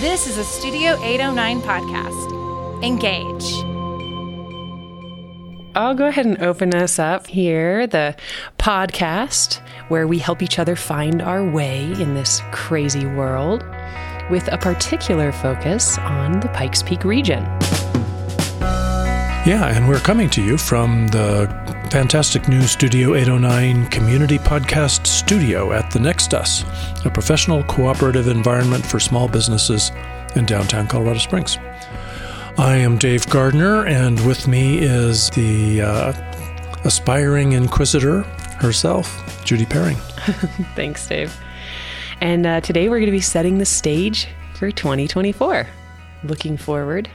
This 0.00 0.28
is 0.28 0.38
a 0.38 0.44
Studio 0.44 0.96
809 1.02 1.60
podcast. 1.62 2.84
Engage. 2.84 3.52
I'll 5.74 5.96
go 5.96 6.06
ahead 6.06 6.24
and 6.24 6.40
open 6.40 6.72
us 6.72 7.00
up 7.00 7.26
here, 7.26 7.84
the 7.88 8.14
podcast 8.60 9.60
where 9.88 10.06
we 10.06 10.20
help 10.20 10.40
each 10.40 10.60
other 10.60 10.76
find 10.76 11.20
our 11.20 11.42
way 11.42 11.82
in 12.00 12.14
this 12.14 12.40
crazy 12.52 13.06
world 13.06 13.64
with 14.30 14.46
a 14.52 14.58
particular 14.58 15.32
focus 15.32 15.98
on 15.98 16.38
the 16.38 16.48
Pikes 16.50 16.80
Peak 16.80 17.02
region. 17.02 17.42
Yeah, 19.44 19.66
and 19.66 19.88
we're 19.88 19.98
coming 19.98 20.30
to 20.30 20.40
you 20.40 20.58
from 20.58 21.08
the 21.08 21.46
fantastic 21.90 22.48
new 22.48 22.62
Studio 22.62 23.14
809 23.14 23.86
community 23.86 24.36
podcast 24.36 25.06
studio 25.06 25.72
at 25.72 25.90
the 25.90 25.98
Next 25.98 26.34
Us, 26.34 26.62
a 27.06 27.10
professional 27.10 27.62
cooperative 27.64 28.28
environment 28.28 28.84
for 28.84 29.00
small 29.00 29.26
businesses 29.26 29.90
in 30.36 30.44
downtown 30.44 30.86
Colorado 30.86 31.18
Springs. 31.18 31.56
I 32.58 32.76
am 32.76 32.98
Dave 32.98 33.26
Gardner, 33.30 33.86
and 33.86 34.24
with 34.26 34.46
me 34.46 34.78
is 34.78 35.30
the 35.30 35.80
uh, 35.80 36.12
aspiring 36.84 37.52
inquisitor 37.52 38.22
herself, 38.58 39.42
Judy 39.46 39.64
Perring. 39.64 39.96
Thanks, 40.76 41.06
Dave. 41.06 41.34
And 42.20 42.46
uh, 42.46 42.60
today 42.60 42.90
we're 42.90 42.98
going 42.98 43.06
to 43.06 43.12
be 43.12 43.20
setting 43.20 43.56
the 43.56 43.64
stage 43.64 44.28
for 44.56 44.70
2024. 44.70 45.66
Looking 46.24 46.58
forward. 46.58 47.08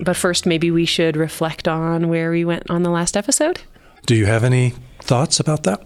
But 0.00 0.16
first, 0.16 0.44
maybe 0.44 0.70
we 0.70 0.84
should 0.84 1.16
reflect 1.16 1.66
on 1.66 2.08
where 2.08 2.30
we 2.30 2.44
went 2.44 2.68
on 2.68 2.82
the 2.82 2.90
last 2.90 3.16
episode. 3.16 3.62
Do 4.06 4.14
you 4.14 4.26
have 4.26 4.44
any 4.44 4.72
thoughts 5.00 5.40
about 5.40 5.64
that? 5.64 5.82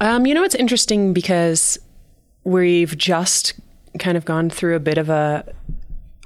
Um, 0.00 0.26
you 0.26 0.34
know, 0.34 0.42
it's 0.42 0.56
interesting 0.56 1.12
because 1.12 1.78
we've 2.42 2.98
just 2.98 3.54
kind 4.00 4.16
of 4.16 4.24
gone 4.24 4.50
through 4.50 4.74
a 4.74 4.80
bit 4.80 4.98
of 4.98 5.08
a 5.08 5.44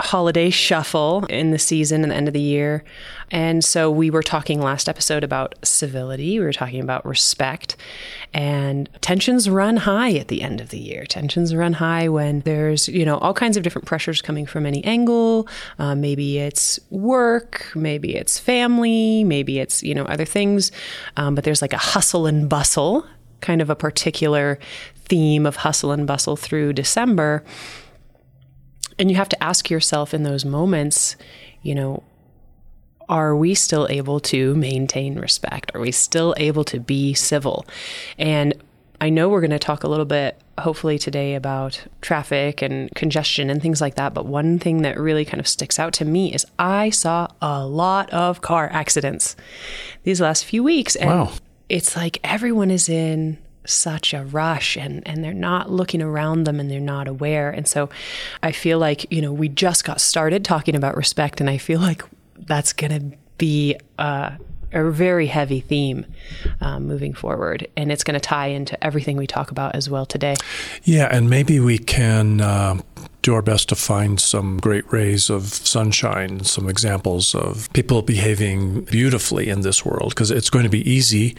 holiday 0.00 0.50
shuffle 0.50 1.24
in 1.30 1.52
the 1.52 1.58
season 1.58 2.02
and 2.02 2.12
the 2.12 2.16
end 2.16 2.28
of 2.28 2.34
the 2.34 2.40
year. 2.40 2.84
And 3.30 3.64
so 3.64 3.90
we 3.90 4.10
were 4.10 4.22
talking 4.22 4.60
last 4.60 4.88
episode 4.88 5.24
about 5.24 5.54
civility, 5.64 6.38
we 6.38 6.44
were 6.44 6.52
talking 6.52 6.80
about 6.80 7.04
respect, 7.06 7.76
and 8.34 8.88
tensions 9.00 9.48
run 9.48 9.78
high 9.78 10.12
at 10.12 10.28
the 10.28 10.42
end 10.42 10.60
of 10.60 10.68
the 10.68 10.78
year. 10.78 11.04
Tensions 11.06 11.54
run 11.54 11.72
high 11.72 12.08
when 12.08 12.40
there's, 12.40 12.88
you 12.88 13.04
know, 13.04 13.16
all 13.18 13.34
kinds 13.34 13.56
of 13.56 13.62
different 13.62 13.86
pressures 13.86 14.20
coming 14.20 14.46
from 14.46 14.66
any 14.66 14.84
angle. 14.84 15.48
Uh, 15.78 15.94
maybe 15.94 16.38
it's 16.38 16.78
work, 16.90 17.72
maybe 17.74 18.14
it's 18.14 18.38
family, 18.38 19.24
maybe 19.24 19.58
it's, 19.58 19.82
you 19.82 19.94
know, 19.94 20.04
other 20.04 20.26
things. 20.26 20.70
Um, 21.16 21.34
but 21.34 21.44
there's 21.44 21.62
like 21.62 21.72
a 21.72 21.78
hustle 21.78 22.26
and 22.26 22.48
bustle, 22.48 23.06
kind 23.40 23.60
of 23.62 23.70
a 23.70 23.76
particular 23.76 24.58
theme 24.94 25.46
of 25.46 25.56
hustle 25.56 25.90
and 25.90 26.06
bustle 26.06 26.36
through 26.36 26.74
December. 26.74 27.42
And 28.98 29.10
you 29.10 29.16
have 29.16 29.28
to 29.30 29.42
ask 29.42 29.68
yourself 29.70 30.14
in 30.14 30.22
those 30.22 30.44
moments, 30.44 31.16
you 31.62 31.74
know, 31.74 32.02
are 33.08 33.36
we 33.36 33.54
still 33.54 33.86
able 33.88 34.18
to 34.20 34.54
maintain 34.56 35.18
respect? 35.18 35.70
Are 35.74 35.80
we 35.80 35.92
still 35.92 36.34
able 36.38 36.64
to 36.64 36.80
be 36.80 37.14
civil? 37.14 37.64
And 38.18 38.54
I 39.00 39.10
know 39.10 39.28
we're 39.28 39.42
going 39.42 39.50
to 39.50 39.58
talk 39.58 39.84
a 39.84 39.88
little 39.88 40.06
bit, 40.06 40.40
hopefully, 40.58 40.98
today 40.98 41.34
about 41.34 41.84
traffic 42.00 42.62
and 42.62 42.90
congestion 42.94 43.50
and 43.50 43.60
things 43.60 43.80
like 43.80 43.94
that. 43.96 44.14
But 44.14 44.26
one 44.26 44.58
thing 44.58 44.82
that 44.82 44.98
really 44.98 45.24
kind 45.24 45.38
of 45.38 45.46
sticks 45.46 45.78
out 45.78 45.92
to 45.94 46.04
me 46.04 46.32
is 46.32 46.46
I 46.58 46.90
saw 46.90 47.28
a 47.42 47.64
lot 47.66 48.10
of 48.10 48.40
car 48.40 48.68
accidents 48.72 49.36
these 50.02 50.20
last 50.20 50.44
few 50.44 50.64
weeks. 50.64 50.96
And 50.96 51.10
Wow. 51.10 51.32
it's 51.68 51.94
like 51.94 52.18
everyone 52.24 52.70
is 52.70 52.88
in 52.88 53.36
such 53.66 54.14
a 54.14 54.24
rush 54.24 54.76
and 54.76 55.06
and 55.06 55.22
they're 55.22 55.34
not 55.34 55.70
looking 55.70 56.02
around 56.02 56.44
them 56.44 56.60
and 56.60 56.70
they're 56.70 56.80
not 56.80 57.08
aware. 57.08 57.50
And 57.50 57.66
so 57.66 57.88
i 58.42 58.52
feel 58.52 58.78
like 58.78 59.10
you 59.10 59.20
know 59.20 59.32
we 59.32 59.48
just 59.48 59.84
got 59.84 60.00
started 60.00 60.44
talking 60.44 60.74
about 60.74 60.96
respect 60.96 61.40
and 61.40 61.48
i 61.50 61.58
feel 61.58 61.80
like 61.80 62.02
that's 62.38 62.72
going 62.72 63.10
to 63.10 63.16
be 63.38 63.76
uh, 63.98 64.30
a 64.72 64.90
very 64.90 65.26
heavy 65.26 65.60
theme 65.60 66.06
um, 66.60 66.86
moving 66.86 67.14
forward. 67.14 67.66
And 67.76 67.92
it's 67.92 68.04
going 68.04 68.14
to 68.14 68.20
tie 68.20 68.48
into 68.48 68.82
everything 68.84 69.16
we 69.16 69.26
talk 69.26 69.50
about 69.50 69.74
as 69.74 69.88
well 69.88 70.06
today. 70.06 70.34
Yeah, 70.84 71.08
and 71.10 71.30
maybe 71.30 71.60
we 71.60 71.78
can 71.78 72.40
uh, 72.40 72.80
do 73.26 73.34
our 73.34 73.42
best 73.42 73.68
to 73.68 73.74
find 73.74 74.20
some 74.20 74.56
great 74.58 74.90
rays 74.92 75.28
of 75.28 75.42
sunshine, 75.52 76.44
some 76.44 76.68
examples 76.68 77.34
of 77.34 77.68
people 77.72 78.00
behaving 78.00 78.82
beautifully 78.82 79.48
in 79.48 79.62
this 79.62 79.84
world, 79.84 80.10
because 80.10 80.30
it's 80.30 80.48
going 80.48 80.62
to 80.62 80.70
be 80.70 80.88
easy 80.88 81.34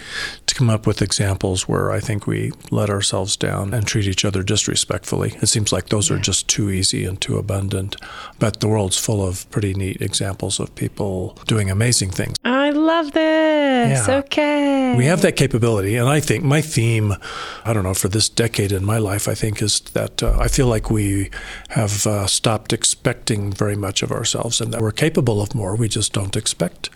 to 0.47 0.53
come 0.53 0.69
up 0.69 0.85
with 0.85 1.01
examples 1.01 1.65
where 1.65 1.89
I 1.93 2.01
think 2.01 2.27
we 2.27 2.51
let 2.71 2.89
ourselves 2.89 3.37
down 3.37 3.73
and 3.73 3.87
treat 3.87 4.05
each 4.05 4.25
other 4.25 4.43
disrespectfully. 4.43 5.35
It 5.41 5.47
seems 5.47 5.71
like 5.71 5.87
those 5.87 6.11
are 6.11 6.19
just 6.19 6.49
too 6.49 6.69
easy 6.69 7.05
and 7.05 7.21
too 7.21 7.37
abundant. 7.37 7.95
But 8.37 8.59
the 8.59 8.67
world's 8.67 8.97
full 8.97 9.25
of 9.25 9.49
pretty 9.49 9.73
neat 9.73 10.01
examples 10.01 10.59
of 10.59 10.75
people 10.75 11.37
doing 11.47 11.69
amazing 11.71 12.11
things. 12.11 12.35
i 12.43 12.69
love 12.71 13.13
this 13.13 14.07
Yeah. 14.07 14.17
okay 14.17 14.95
We 14.97 15.05
have 15.05 15.21
that 15.21 15.37
capability, 15.37 15.95
and 15.95 16.09
I 16.09 16.19
think 16.19 16.43
my 16.43 16.61
theme, 16.61 17.15
I 17.63 17.71
don't 17.71 17.83
know, 17.83 17.93
for 17.93 18.09
this 18.09 18.27
decade 18.27 18.73
in 18.73 18.83
my 18.83 18.97
life, 18.97 19.31
I 19.31 19.35
think 19.35 19.61
is 19.61 19.79
that 19.93 20.21
uh, 20.21 20.35
I 20.45 20.49
feel 20.49 20.67
like 20.67 20.91
we 20.91 21.29
have 21.77 22.07
uh, 22.07 22.25
stopped 22.25 22.73
expecting 22.73 23.53
very 23.53 23.75
much 23.75 24.01
of 24.01 24.11
ourselves, 24.11 24.59
and 24.59 24.73
that 24.73 24.81
we're 24.81 24.91
capable 24.91 25.39
of 25.39 25.53
more. 25.53 25.75
We 25.75 25.87
just 25.87 26.11
don't 26.11 26.35
expect 26.35 26.89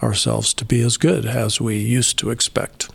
ourselves 0.00 0.54
to 0.54 0.64
be 0.64 0.80
as 0.80 0.96
good 0.96 1.26
as 1.26 1.60
we 1.60 1.76
used 1.76 2.18
to 2.20 2.30
expect. 2.30 2.88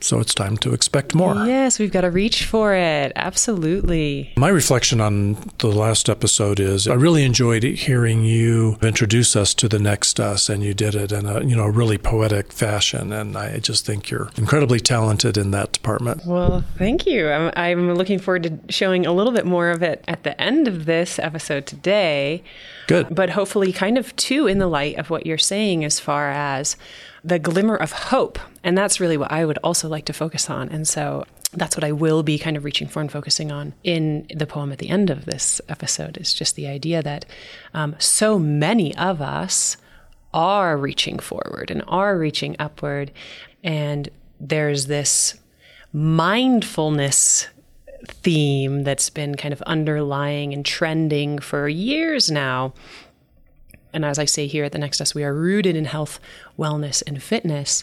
So 0.00 0.20
it's 0.20 0.34
time 0.34 0.56
to 0.58 0.72
expect 0.72 1.14
more. 1.14 1.34
yes 1.46 1.78
we've 1.78 1.92
got 1.92 2.02
to 2.02 2.10
reach 2.10 2.44
for 2.44 2.74
it 2.74 3.12
absolutely 3.16 4.32
My 4.36 4.48
reflection 4.48 5.00
on 5.00 5.36
the 5.58 5.68
last 5.68 6.08
episode 6.08 6.60
is 6.60 6.86
I 6.86 6.94
really 6.94 7.24
enjoyed 7.24 7.64
hearing 7.64 8.24
you 8.24 8.76
introduce 8.82 9.34
us 9.36 9.54
to 9.54 9.68
the 9.68 9.78
next 9.78 10.20
us, 10.20 10.48
and 10.48 10.62
you 10.62 10.74
did 10.74 10.94
it 10.94 11.10
in 11.12 11.26
a 11.26 11.42
you 11.44 11.56
know 11.56 11.66
really 11.66 11.98
poetic 11.98 12.52
fashion, 12.52 13.12
and 13.12 13.36
I 13.36 13.58
just 13.58 13.84
think 13.84 14.10
you're 14.10 14.30
incredibly 14.36 14.80
talented 14.80 15.36
in 15.36 15.50
that 15.50 15.72
department. 15.72 16.22
Well, 16.26 16.64
thank 16.76 17.06
you. 17.06 17.28
I'm, 17.28 17.52
I'm 17.56 17.94
looking 17.94 18.18
forward 18.18 18.44
to 18.44 18.58
showing 18.72 19.06
a 19.06 19.12
little 19.12 19.32
bit 19.32 19.46
more 19.46 19.70
of 19.70 19.82
it 19.82 20.04
at 20.06 20.22
the 20.24 20.40
end 20.40 20.68
of 20.68 20.84
this 20.86 21.18
episode 21.18 21.66
today. 21.66 22.42
Good. 22.86 23.14
But 23.14 23.30
hopefully, 23.30 23.72
kind 23.72 23.98
of 23.98 24.14
too, 24.16 24.46
in 24.46 24.58
the 24.58 24.68
light 24.68 24.96
of 24.96 25.10
what 25.10 25.26
you're 25.26 25.38
saying 25.38 25.84
as 25.84 26.00
far 26.00 26.30
as 26.30 26.76
the 27.24 27.38
glimmer 27.38 27.76
of 27.76 27.92
hope. 27.92 28.38
And 28.62 28.76
that's 28.76 29.00
really 29.00 29.16
what 29.16 29.32
I 29.32 29.44
would 29.44 29.58
also 29.58 29.88
like 29.88 30.04
to 30.06 30.12
focus 30.12 30.48
on. 30.48 30.68
And 30.68 30.86
so 30.86 31.24
that's 31.52 31.76
what 31.76 31.84
I 31.84 31.92
will 31.92 32.22
be 32.22 32.38
kind 32.38 32.56
of 32.56 32.64
reaching 32.64 32.88
for 32.88 33.00
and 33.00 33.10
focusing 33.10 33.50
on 33.50 33.72
in 33.82 34.26
the 34.34 34.46
poem 34.46 34.70
at 34.70 34.78
the 34.78 34.90
end 34.90 35.10
of 35.10 35.24
this 35.24 35.60
episode 35.68 36.18
is 36.18 36.34
just 36.34 36.56
the 36.56 36.66
idea 36.66 37.02
that 37.02 37.24
um, 37.72 37.96
so 37.98 38.38
many 38.38 38.94
of 38.96 39.22
us 39.22 39.76
are 40.34 40.76
reaching 40.76 41.18
forward 41.18 41.70
and 41.70 41.82
are 41.88 42.18
reaching 42.18 42.54
upward. 42.58 43.10
And 43.64 44.08
there's 44.38 44.86
this 44.86 45.38
mindfulness 45.92 47.48
theme 48.06 48.84
that's 48.84 49.10
been 49.10 49.34
kind 49.34 49.52
of 49.52 49.62
underlying 49.62 50.52
and 50.52 50.64
trending 50.64 51.38
for 51.38 51.68
years 51.68 52.30
now. 52.30 52.74
And 53.98 54.04
as 54.04 54.20
I 54.20 54.26
say 54.26 54.46
here 54.46 54.62
at 54.62 54.70
the 54.70 54.78
Next 54.78 55.00
Us, 55.00 55.12
we 55.12 55.24
are 55.24 55.34
rooted 55.34 55.74
in 55.74 55.84
health, 55.84 56.20
wellness, 56.56 57.02
and 57.04 57.20
fitness. 57.20 57.82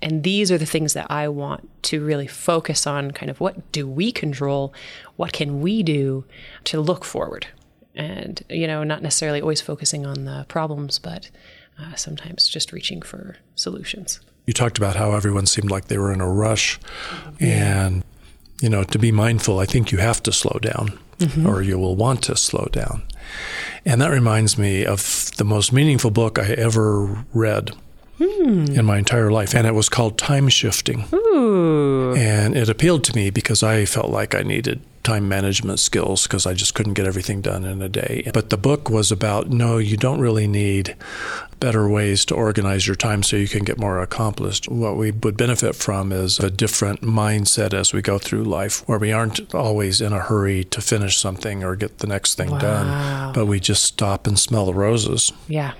And 0.00 0.22
these 0.22 0.52
are 0.52 0.58
the 0.58 0.64
things 0.64 0.92
that 0.92 1.10
I 1.10 1.26
want 1.26 1.68
to 1.86 2.04
really 2.04 2.28
focus 2.28 2.86
on 2.86 3.10
kind 3.10 3.30
of 3.30 3.40
what 3.40 3.72
do 3.72 3.88
we 3.88 4.12
control? 4.12 4.72
What 5.16 5.32
can 5.32 5.60
we 5.60 5.82
do 5.82 6.24
to 6.66 6.80
look 6.80 7.04
forward? 7.04 7.48
And, 7.96 8.44
you 8.48 8.68
know, 8.68 8.84
not 8.84 9.02
necessarily 9.02 9.40
always 9.40 9.60
focusing 9.60 10.06
on 10.06 10.24
the 10.24 10.46
problems, 10.46 11.00
but 11.00 11.30
uh, 11.80 11.96
sometimes 11.96 12.48
just 12.48 12.70
reaching 12.70 13.02
for 13.02 13.34
solutions. 13.56 14.20
You 14.46 14.52
talked 14.52 14.78
about 14.78 14.94
how 14.94 15.14
everyone 15.14 15.46
seemed 15.46 15.72
like 15.72 15.86
they 15.86 15.98
were 15.98 16.12
in 16.12 16.20
a 16.20 16.30
rush. 16.30 16.78
And, 17.40 18.04
you 18.60 18.68
know, 18.68 18.84
to 18.84 19.00
be 19.00 19.10
mindful, 19.10 19.58
I 19.58 19.66
think 19.66 19.90
you 19.90 19.98
have 19.98 20.22
to 20.22 20.32
slow 20.32 20.60
down 20.62 20.96
or 21.44 21.60
you 21.60 21.76
will 21.76 21.96
want 21.96 22.22
to 22.22 22.36
slow 22.36 22.68
down. 22.70 23.02
And 23.84 24.00
that 24.00 24.10
reminds 24.10 24.58
me 24.58 24.84
of 24.84 25.30
the 25.36 25.44
most 25.44 25.72
meaningful 25.72 26.10
book 26.10 26.38
I 26.38 26.52
ever 26.52 27.24
read 27.32 27.70
Hmm. 28.18 28.64
in 28.72 28.84
my 28.86 28.96
entire 28.98 29.30
life. 29.30 29.54
And 29.54 29.66
it 29.66 29.74
was 29.74 29.88
called 29.88 30.16
Time 30.16 30.48
Shifting. 30.48 31.04
Ooh. 31.12 32.14
And 32.16 32.56
it 32.56 32.68
appealed 32.68 33.04
to 33.04 33.14
me 33.16 33.28
because 33.30 33.62
I 33.62 33.84
felt 33.84 34.08
like 34.10 34.34
I 34.34 34.42
needed 34.42 34.80
time 35.02 35.28
management 35.28 35.78
skills 35.78 36.24
because 36.24 36.46
I 36.46 36.54
just 36.54 36.74
couldn't 36.74 36.94
get 36.94 37.06
everything 37.06 37.40
done 37.40 37.64
in 37.64 37.80
a 37.82 37.88
day. 37.88 38.28
But 38.32 38.50
the 38.50 38.56
book 38.56 38.88
was 38.90 39.12
about 39.12 39.50
no, 39.50 39.78
you 39.78 39.96
don't 39.96 40.18
really 40.18 40.46
need 40.48 40.96
better 41.60 41.88
ways 41.88 42.24
to 42.26 42.34
organize 42.34 42.86
your 42.86 42.96
time 42.96 43.22
so 43.22 43.36
you 43.36 43.48
can 43.48 43.64
get 43.64 43.78
more 43.78 44.00
accomplished. 44.00 44.68
What 44.68 44.96
we 44.96 45.10
would 45.12 45.36
benefit 45.36 45.74
from 45.76 46.10
is 46.10 46.38
a 46.40 46.50
different 46.50 47.02
mindset 47.02 47.72
as 47.72 47.92
we 47.92 48.02
go 48.02 48.18
through 48.18 48.44
life 48.44 48.82
where 48.88 48.98
we 48.98 49.12
aren't 49.12 49.54
always 49.54 50.00
in 50.00 50.12
a 50.12 50.18
hurry 50.20 50.64
to 50.64 50.80
finish 50.80 51.18
something 51.18 51.62
or 51.62 51.76
get 51.76 51.98
the 51.98 52.06
next 52.06 52.34
thing 52.34 52.50
Wow. 52.50 52.58
done, 52.58 53.32
but 53.34 53.46
we 53.46 53.60
just 53.60 53.84
stop 53.84 54.26
and 54.26 54.38
smell 54.38 54.66
the 54.66 54.74
roses. 54.74 55.32
Yeah. 55.48 55.72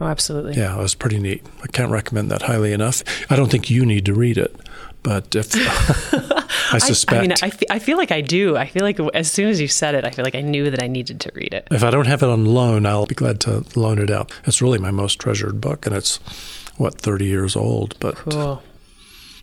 Oh, 0.00 0.06
absolutely. 0.06 0.54
Yeah, 0.54 0.78
it 0.78 0.82
was 0.82 0.94
pretty 0.94 1.18
neat. 1.18 1.44
I 1.62 1.66
can't 1.66 1.90
recommend 1.90 2.30
that 2.30 2.42
highly 2.42 2.72
enough. 2.72 3.02
I 3.30 3.36
don't 3.36 3.50
think 3.50 3.68
you 3.68 3.84
need 3.84 4.06
to 4.06 4.14
read 4.14 4.38
it, 4.38 4.54
but 5.02 5.34
if 5.34 5.50
I 6.72 6.78
suspect. 6.78 7.14
I, 7.14 7.18
I 7.18 7.20
mean, 7.22 7.32
I, 7.42 7.50
fe- 7.50 7.66
I 7.70 7.78
feel 7.78 7.96
like 7.96 8.12
I 8.12 8.20
do. 8.20 8.56
I 8.56 8.66
feel 8.66 8.82
like 8.82 9.00
as 9.14 9.30
soon 9.30 9.48
as 9.48 9.60
you 9.60 9.66
said 9.68 9.94
it, 9.94 10.04
I 10.04 10.10
feel 10.10 10.24
like 10.24 10.34
I 10.36 10.40
knew 10.40 10.70
that 10.70 10.82
I 10.82 10.86
needed 10.86 11.20
to 11.22 11.30
read 11.34 11.52
it. 11.52 11.66
if 11.70 11.82
I 11.82 11.90
don't 11.90 12.06
have 12.06 12.22
it 12.22 12.28
on 12.28 12.44
loan, 12.44 12.86
I'll 12.86 13.06
be 13.06 13.14
glad 13.14 13.40
to 13.40 13.64
loan 13.74 13.98
it 13.98 14.10
out. 14.10 14.32
It's 14.44 14.62
really 14.62 14.78
my 14.78 14.90
most 14.90 15.18
treasured 15.18 15.60
book, 15.60 15.84
and 15.86 15.94
it's 15.96 16.18
what 16.76 16.94
thirty 16.94 17.24
years 17.26 17.56
old. 17.56 17.96
But 17.98 18.14
Cool. 18.16 18.62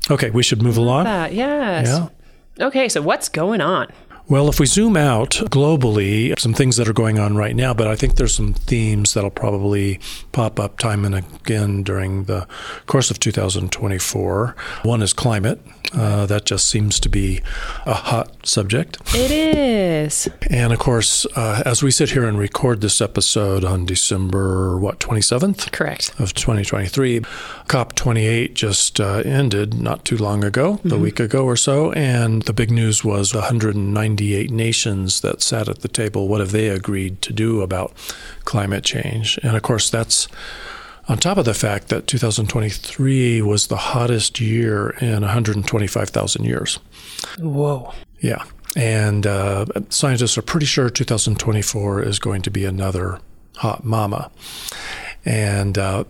okay, 0.10 0.30
we 0.30 0.42
should 0.44 0.62
move 0.62 0.78
along. 0.78 1.04
That, 1.06 1.34
yes. 1.34 1.88
Yeah. 1.88 2.66
Okay, 2.68 2.88
so 2.88 3.02
what's 3.02 3.28
going 3.28 3.60
on? 3.60 3.88
Well, 4.28 4.50
if 4.50 4.60
we 4.60 4.66
zoom 4.66 4.98
out 4.98 5.32
globally, 5.32 6.38
some 6.40 6.56
things 6.56 6.78
that 6.78 6.90
are 6.90 6.94
going 6.94 7.20
on 7.20 7.36
right 7.36 7.56
now, 7.56 7.76
but 7.76 7.88
I 7.88 7.96
think 7.96 8.16
there's 8.16 8.34
some 8.34 8.54
themes 8.54 9.14
that'll 9.14 9.30
probably 9.30 10.00
pop 10.32 10.60
up 10.60 10.80
time 10.80 11.06
and 11.06 11.14
again 11.14 11.84
during 11.84 12.24
the 12.24 12.48
course 12.88 13.12
of 13.12 13.20
2024. 13.20 14.56
One 14.82 15.02
is 15.04 15.14
climate. 15.14 15.62
Uh, 15.94 16.26
that 16.26 16.46
just 16.46 16.68
seems 16.68 17.00
to 17.00 17.08
be 17.08 17.42
a 17.86 17.94
hot 17.94 18.32
subject. 18.46 18.98
It 19.14 19.32
is. 19.32 20.28
And 20.50 20.74
of 20.74 20.80
course, 20.80 21.26
uh, 21.38 21.62
as 21.66 21.84
we 21.84 21.92
sit 21.92 22.10
here 22.10 22.26
and 22.28 22.38
record 22.38 22.82
this 22.82 23.00
episode 23.02 23.64
on 23.64 23.86
December, 23.86 24.78
what, 24.78 25.00
27th? 25.00 25.72
Correct. 25.72 26.10
of 26.20 26.34
2023. 26.34 27.22
COP28 27.68 28.54
just 28.56 29.00
uh, 29.00 29.22
ended 29.24 29.76
not 29.76 30.04
too 30.04 30.18
long 30.18 30.44
ago, 30.44 30.80
a 30.92 30.98
week 30.98 31.20
ago 31.20 31.46
or 31.46 31.56
so, 31.56 31.92
and 31.94 32.42
the 32.44 32.54
big 32.54 32.72
news 32.72 33.04
was 33.04 33.34
198 34.16 34.52
nations 34.52 35.22
that 35.22 35.42
sat 35.42 35.68
at 35.68 35.82
the 35.82 35.88
table. 35.88 36.28
What 36.28 36.40
have 36.40 36.52
they 36.52 36.70
agreed 36.70 37.22
to 37.24 37.34
do 37.34 37.62
about 37.62 37.94
climate 38.46 38.84
change? 38.84 39.38
And 39.44 39.56
of 39.56 39.62
course, 39.62 39.90
that's 39.90 40.28
on 41.08 41.18
top 41.18 41.38
of 41.38 41.46
the 41.46 41.54
fact 41.54 41.90
that 41.90 42.08
2023 42.08 43.42
was 43.42 43.68
the 43.68 43.76
hottest 43.76 44.40
year 44.40 44.92
in 45.02 45.22
125,000 45.22 46.46
years. 46.46 46.80
Whoa. 47.40 47.94
Yeah. 48.20 48.44
And 48.76 49.28
uh, 49.28 49.66
scientists 49.90 50.38
are 50.38 50.42
pretty 50.42 50.66
sure 50.66 50.90
2024 50.90 52.04
is 52.04 52.20
going 52.20 52.42
to 52.44 52.50
be 52.50 52.66
another 52.66 53.20
hot 53.58 53.84
mama. 53.84 54.32
And 55.26 55.78
uh, 55.78 56.04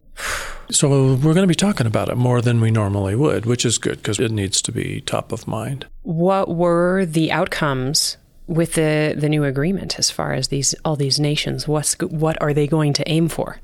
so 0.70 1.14
we're 1.16 1.34
going 1.34 1.38
to 1.38 1.48
be 1.48 1.56
talking 1.56 1.88
about 1.88 2.10
it 2.10 2.16
more 2.16 2.42
than 2.42 2.60
we 2.60 2.72
normally 2.72 3.16
would, 3.16 3.46
which 3.46 3.66
is 3.66 3.78
good 3.78 3.98
because 3.98 4.20
it 4.20 4.32
needs 4.32 4.62
to 4.64 4.72
be 4.72 5.02
top 5.02 5.32
of 5.32 5.48
mind. 5.48 5.86
What 6.04 6.50
were 6.50 7.06
the 7.06 7.32
outcomes 7.32 8.18
with 8.48 8.74
the, 8.74 9.16
the 9.18 9.30
new 9.30 9.44
agreement 9.44 9.98
as 9.98 10.12
far 10.12 10.34
as 10.34 10.50
these 10.50 10.76
all 10.84 10.96
these 10.96 11.20
nations? 11.20 11.68
What's 11.68 11.96
what 12.00 12.40
are 12.42 12.54
they 12.54 12.68
going 12.68 12.94
to 12.94 13.10
aim 13.10 13.30
for? 13.30 13.60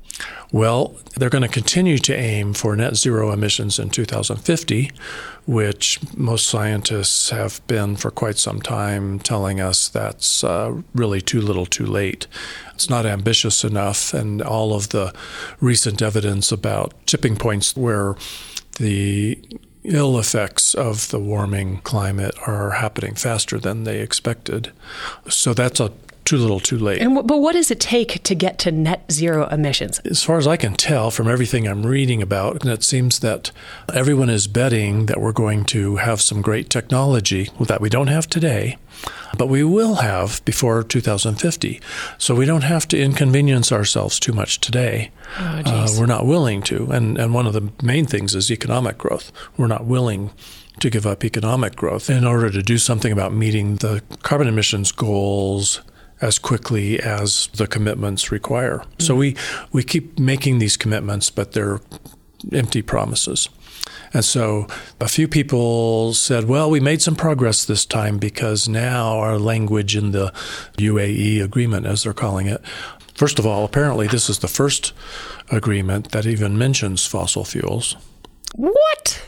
Well, 0.52 0.96
they're 1.16 1.30
going 1.30 1.42
to 1.42 1.48
continue 1.48 1.98
to 1.98 2.14
aim 2.14 2.52
for 2.52 2.76
net 2.76 2.96
zero 2.96 3.32
emissions 3.32 3.78
in 3.78 3.88
2050, 3.88 4.90
which 5.46 5.98
most 6.16 6.46
scientists 6.46 7.30
have 7.30 7.66
been 7.66 7.96
for 7.96 8.10
quite 8.10 8.36
some 8.36 8.60
time 8.60 9.18
telling 9.18 9.60
us 9.60 9.88
that's 9.88 10.44
uh, 10.44 10.82
really 10.94 11.20
too 11.20 11.40
little 11.40 11.64
too 11.64 11.86
late. 11.86 12.26
It's 12.74 12.90
not 12.90 13.06
ambitious 13.06 13.64
enough, 13.64 14.12
and 14.12 14.42
all 14.42 14.74
of 14.74 14.90
the 14.90 15.14
recent 15.60 16.02
evidence 16.02 16.52
about 16.52 16.92
tipping 17.06 17.36
points 17.36 17.74
where 17.74 18.14
the 18.78 19.38
ill 19.84 20.18
effects 20.18 20.74
of 20.74 21.08
the 21.08 21.18
warming 21.18 21.78
climate 21.78 22.34
are 22.46 22.72
happening 22.72 23.14
faster 23.14 23.58
than 23.58 23.84
they 23.84 24.00
expected. 24.00 24.72
So 25.28 25.54
that's 25.54 25.80
a 25.80 25.92
too 26.24 26.36
little 26.36 26.60
too 26.60 26.78
late. 26.78 27.00
And 27.00 27.16
wh- 27.16 27.26
but 27.26 27.38
what 27.38 27.52
does 27.52 27.70
it 27.70 27.80
take 27.80 28.22
to 28.22 28.34
get 28.34 28.58
to 28.60 28.72
net 28.72 29.10
zero 29.10 29.48
emissions? 29.48 29.98
As 30.00 30.22
far 30.22 30.38
as 30.38 30.46
I 30.46 30.56
can 30.56 30.74
tell 30.74 31.10
from 31.10 31.28
everything 31.28 31.66
I'm 31.66 31.84
reading 31.84 32.22
about, 32.22 32.64
it 32.64 32.82
seems 32.84 33.20
that 33.20 33.50
everyone 33.92 34.30
is 34.30 34.46
betting 34.46 35.06
that 35.06 35.20
we're 35.20 35.32
going 35.32 35.64
to 35.66 35.96
have 35.96 36.20
some 36.20 36.42
great 36.42 36.70
technology 36.70 37.50
that 37.60 37.80
we 37.80 37.88
don't 37.88 38.06
have 38.06 38.28
today, 38.28 38.76
but 39.36 39.48
we 39.48 39.64
will 39.64 39.96
have 39.96 40.44
before 40.44 40.82
2050. 40.82 41.80
So 42.18 42.34
we 42.34 42.46
don't 42.46 42.62
have 42.62 42.86
to 42.88 43.00
inconvenience 43.00 43.72
ourselves 43.72 44.20
too 44.20 44.32
much 44.32 44.60
today. 44.60 45.10
Oh, 45.38 45.62
uh, 45.64 45.88
we're 45.98 46.06
not 46.06 46.26
willing 46.26 46.62
to. 46.62 46.90
And, 46.90 47.18
and 47.18 47.34
one 47.34 47.46
of 47.46 47.52
the 47.52 47.70
main 47.82 48.06
things 48.06 48.34
is 48.34 48.50
economic 48.50 48.98
growth. 48.98 49.32
We're 49.56 49.66
not 49.66 49.86
willing 49.86 50.30
to 50.80 50.90
give 50.90 51.06
up 51.06 51.24
economic 51.24 51.76
growth 51.76 52.08
in 52.08 52.24
order 52.24 52.50
to 52.50 52.62
do 52.62 52.78
something 52.78 53.12
about 53.12 53.32
meeting 53.32 53.76
the 53.76 54.02
carbon 54.22 54.48
emissions 54.48 54.90
goals 54.90 55.80
as 56.22 56.38
quickly 56.38 56.98
as 57.00 57.48
the 57.54 57.66
commitments 57.66 58.32
require. 58.32 58.84
So 58.98 59.14
we, 59.16 59.36
we 59.72 59.82
keep 59.82 60.18
making 60.18 60.58
these 60.58 60.76
commitments, 60.76 61.28
but 61.28 61.52
they're 61.52 61.80
empty 62.52 62.80
promises. 62.80 63.48
And 64.14 64.24
so 64.24 64.66
a 65.00 65.08
few 65.08 65.26
people 65.26 66.14
said, 66.14 66.44
well, 66.44 66.70
we 66.70 66.80
made 66.80 67.02
some 67.02 67.16
progress 67.16 67.64
this 67.64 67.84
time 67.84 68.18
because 68.18 68.68
now 68.68 69.18
our 69.18 69.38
language 69.38 69.96
in 69.96 70.12
the 70.12 70.32
UAE 70.76 71.42
agreement, 71.42 71.86
as 71.86 72.04
they're 72.04 72.12
calling 72.12 72.46
it, 72.46 72.62
first 73.14 73.38
of 73.38 73.46
all, 73.46 73.64
apparently 73.64 74.06
this 74.06 74.30
is 74.30 74.38
the 74.38 74.48
first 74.48 74.92
agreement 75.50 76.12
that 76.12 76.26
even 76.26 76.56
mentions 76.56 77.06
fossil 77.06 77.44
fuels. 77.44 77.96
What? 78.54 79.22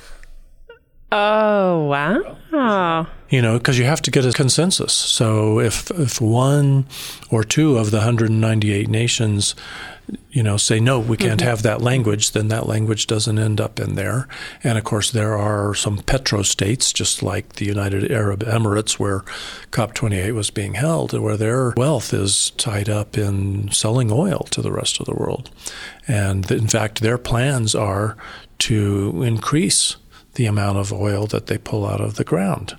Oh 1.16 1.84
wow! 1.84 3.06
You 3.28 3.40
know, 3.40 3.56
because 3.58 3.78
you 3.78 3.84
have 3.84 4.02
to 4.02 4.11
get 4.11 4.26
a 4.26 4.32
consensus. 4.32 4.93
So 4.93 5.61
if 5.61 5.88
if 5.93 6.20
one 6.20 6.87
or 7.31 7.44
two 7.44 7.78
of 7.78 7.93
the 7.93 7.99
198 7.99 8.88
nations, 8.88 9.55
you 10.31 10.43
know, 10.43 10.56
say 10.56 10.81
no, 10.81 10.99
we 10.99 11.16
can't 11.16 11.38
mm-hmm. 11.38 11.49
have 11.49 11.62
that 11.62 11.81
language, 11.81 12.32
then 12.32 12.49
that 12.49 12.66
language 12.66 13.06
doesn't 13.06 13.38
end 13.38 13.61
up 13.61 13.78
in 13.78 13.94
there. 13.94 14.26
And 14.64 14.76
of 14.76 14.82
course, 14.82 15.12
there 15.12 15.38
are 15.38 15.72
some 15.72 15.99
petrostates, 15.99 16.93
just 16.93 17.22
like 17.22 17.55
the 17.55 17.64
United 17.64 18.11
Arab 18.11 18.43
Emirates, 18.43 18.99
where 18.99 19.20
COP28 19.70 20.34
was 20.34 20.50
being 20.50 20.75
held, 20.75 21.16
where 21.16 21.37
their 21.37 21.75
wealth 21.76 22.12
is 22.12 22.50
tied 22.56 22.88
up 22.88 23.16
in 23.16 23.70
selling 23.70 24.11
oil 24.11 24.49
to 24.50 24.61
the 24.61 24.72
rest 24.72 24.99
of 24.99 25.06
the 25.06 25.14
world. 25.14 25.49
And 26.08 26.50
in 26.50 26.66
fact, 26.66 27.02
their 27.02 27.19
plans 27.19 27.76
are 27.76 28.16
to 28.58 29.22
increase 29.22 29.96
the 30.35 30.47
amount 30.47 30.79
of 30.79 30.93
oil 30.93 31.27
that 31.29 31.47
they 31.47 31.59
pull 31.59 31.87
out 31.87 32.01
of 32.01 32.17
the 32.17 32.25
ground. 32.25 32.77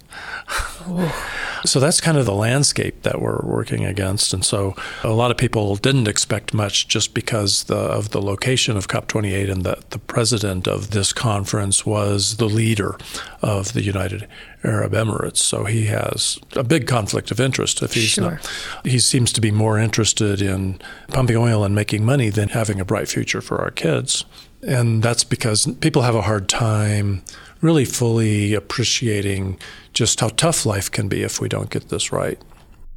so 1.66 1.80
that's 1.80 2.02
kind 2.02 2.18
of 2.18 2.25
the 2.25 2.34
landscape 2.34 3.02
that 3.04 3.22
we're 3.22 3.42
working 3.44 3.86
against. 3.86 4.34
And 4.34 4.46
so 4.46 4.75
a 5.04 5.10
lot 5.10 5.31
of 5.31 5.38
people 5.38 5.75
didn't 5.75 6.07
expect 6.07 6.54
much 6.54 6.88
just 6.88 7.13
because 7.13 7.63
the, 7.66 7.78
of 7.78 8.12
the 8.12 8.22
location 8.22 8.78
of 8.78 8.88
COP28 8.88 9.52
and 9.52 9.63
that 9.63 9.90
the 9.92 10.00
president 10.00 10.68
of 10.68 10.92
this 10.92 11.13
conference 11.13 11.86
was 11.86 12.38
the 12.38 12.50
leader 12.50 12.98
of 13.42 13.74
the 13.74 13.81
United 13.81 14.28
Arab 14.63 14.94
Emirates. 14.94 15.38
So 15.38 15.66
he 15.66 15.86
has 15.86 16.40
a 16.56 16.63
big 16.63 16.88
conflict 16.88 17.31
of 17.31 17.40
interest. 17.40 17.81
If 17.81 17.94
he's 17.94 18.10
Sure. 18.10 18.31
not, 18.31 18.52
he 18.84 19.00
seems 19.00 19.31
to 19.34 19.42
be 19.42 19.52
more 19.52 19.78
interested 19.80 20.42
in 20.42 20.80
pumping 21.09 21.35
oil 21.38 21.64
and 21.64 21.74
making 21.74 22.06
money 22.06 22.30
than 22.30 22.50
having 22.50 22.80
a 22.80 22.85
bright 22.85 23.07
future 23.07 23.42
for 23.42 23.59
our 23.59 23.71
kids. 23.71 24.26
And 24.66 25.04
that's 25.04 25.24
because 25.24 25.68
people 25.80 26.02
have 26.02 26.16
a 26.16 26.24
hard 26.24 26.50
time 26.50 27.24
really 27.66 27.86
fully 27.86 28.54
appreciating 28.54 29.57
just 29.94 30.19
how 30.19 30.30
tough 30.30 30.66
life 30.66 30.90
can 30.92 31.07
be 31.07 31.24
if 31.24 31.42
we 31.42 31.50
don't 31.50 31.72
get 31.72 31.90
this 31.90 32.12
right. 32.12 32.40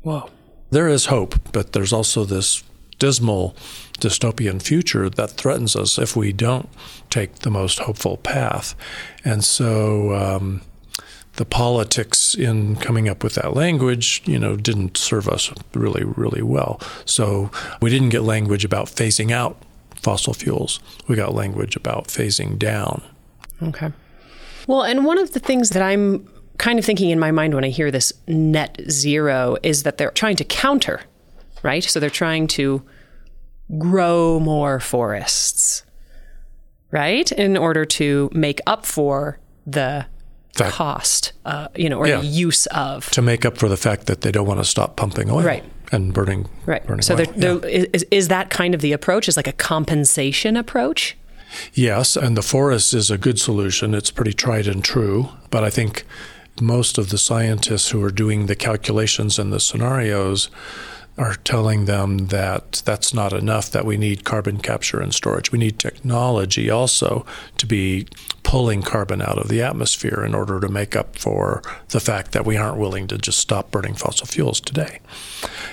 Whoa! 0.03 0.29
There 0.71 0.89
is 0.89 1.07
hope, 1.07 1.35
but 1.53 1.73
there's 1.73 1.93
also 1.93 2.25
this 2.25 2.63
dismal 2.99 3.57
dystopian 3.99 4.61
future 4.61 5.09
that 5.09 5.31
threatens 5.31 5.75
us 5.75 5.99
if 5.99 6.15
we 6.15 6.33
don't 6.33 6.69
take 7.09 7.37
the 7.37 7.51
most 7.51 7.79
hopeful 7.79 8.19
path. 8.19 8.75
And 9.25 9.43
so 9.43 10.15
um, 10.15 10.61
the 11.37 11.45
politics 11.45 12.35
in 12.35 12.77
coming 12.77 13.09
up 13.09 13.25
with 13.25 13.35
that 13.37 13.55
language, 13.55 14.23
you 14.27 14.39
know, 14.39 14.57
didn't 14.57 14.97
serve 14.99 15.29
us 15.29 15.51
really, 15.73 16.05
really 16.05 16.43
well. 16.43 16.81
So 17.07 17.51
we 17.81 17.89
didn't 17.89 18.11
get 18.11 18.23
language 18.23 18.65
about 18.65 18.87
phasing 18.87 19.31
out 19.31 19.57
fossil 19.97 20.35
fuels. 20.35 20.81
We 21.07 21.17
got 21.17 21.35
language 21.35 21.75
about 21.77 22.09
phasing 22.09 22.59
down. 22.59 23.03
Okay. 23.63 23.93
Well, 24.69 24.83
and 24.83 25.05
one 25.05 25.19
of 25.19 25.33
the 25.33 25.41
things 25.41 25.71
that 25.71 25.83
I'm 25.83 26.29
kind 26.59 26.79
of 26.79 26.85
thinking 26.85 27.09
in 27.11 27.19
my 27.19 27.31
mind 27.31 27.55
when 27.55 27.65
I 27.65 27.71
hear 27.71 27.91
this 27.91 28.13
net 28.29 28.79
zero 28.91 29.57
is 29.63 29.83
that 29.85 29.97
they're 29.97 30.11
trying 30.11 30.37
to 30.37 30.45
counter, 30.45 31.01
right? 31.63 31.83
So 31.83 31.99
they're 31.99 32.11
trying 32.11 32.47
to 32.49 32.83
grow 33.79 34.39
more 34.39 34.79
forests, 34.79 35.85
right? 36.91 37.31
In 37.33 37.57
order 37.57 37.85
to 37.87 38.29
make 38.35 38.61
up 38.67 38.85
for 38.85 39.39
the 39.67 40.05
That- 40.57 40.73
cost, 40.73 41.33
uh, 41.47 41.69
you 41.75 41.89
know, 41.89 41.99
or 41.99 42.07
Yeah. 42.07 42.21
the 42.21 42.27
use 42.27 42.67
of. 42.67 43.11
To 43.13 43.23
make 43.23 43.47
up 43.47 43.57
for 43.57 43.69
the 43.69 43.77
fact 43.77 44.07
that 44.07 44.21
they 44.21 44.31
don't 44.33 44.47
want 44.47 44.61
to 44.61 44.65
stop 44.65 44.97
pumping 44.97 45.31
oil 45.31 45.43
Right. 45.45 45.65
and 45.93 46.13
burning, 46.13 46.47
Right. 46.67 46.85
burning 46.87 47.03
So 47.03 47.15
they're, 47.17 47.59
is, 47.67 48.05
is 48.11 48.29
that 48.29 48.51
kind 48.51 48.75
of 48.75 48.83
the 48.83 48.93
approach? 48.93 49.29
Is 49.29 49.37
like 49.37 49.47
a 49.49 49.53
compensation 49.53 50.57
approach? 50.59 51.17
Yes, 51.73 52.17
and 52.17 52.37
the 52.37 52.43
forest 52.43 52.95
is 52.95 53.11
a 53.11 53.19
good 53.19 53.39
solution. 53.39 53.95
It's 53.95 54.11
pretty 54.11 54.33
tried 54.33 54.67
and 54.67 54.85
true. 54.85 55.31
But 55.51 55.65
I 55.65 55.71
think 55.71 56.05
most 56.61 56.99
of 56.99 57.11
the 57.11 57.19
scientists 57.19 57.91
who 57.91 58.03
are 58.03 58.11
doing 58.11 58.47
the 58.47 58.57
calculations 58.57 59.39
and 59.39 59.53
the 59.53 59.61
scenarios, 59.61 60.51
are 61.19 61.35
telling 61.35 61.87
them 61.87 62.29
that 62.29 62.83
that's 62.85 63.13
not 63.13 63.33
enough, 63.33 63.71
that 63.73 63.85
we 63.85 63.97
need 63.97 64.25
carbon 64.25 64.59
capture 64.59 65.01
and 65.01 65.13
storage. 65.13 65.51
We 65.51 65.59
need 65.59 65.79
technology 65.79 66.71
also 66.71 67.27
to 67.57 67.67
be 67.67 68.07
pulling 68.45 68.81
carbon 68.81 69.21
out 69.21 69.37
of 69.37 69.49
the 69.49 69.61
atmosphere 69.61 70.25
in 70.25 70.35
order 70.35 70.59
to 70.61 70.69
make 70.69 70.97
up 70.97 71.19
for 71.19 71.63
the 71.89 72.01
fact 72.01 72.33
that 72.33 72.47
we 72.47 72.57
aren't 72.57 72.79
willing 72.79 73.07
to 73.09 73.19
just 73.19 73.39
stop 73.39 73.71
burning 73.71 73.95
fossil 73.95 74.27
fuels 74.27 74.61
today. 74.61 75.01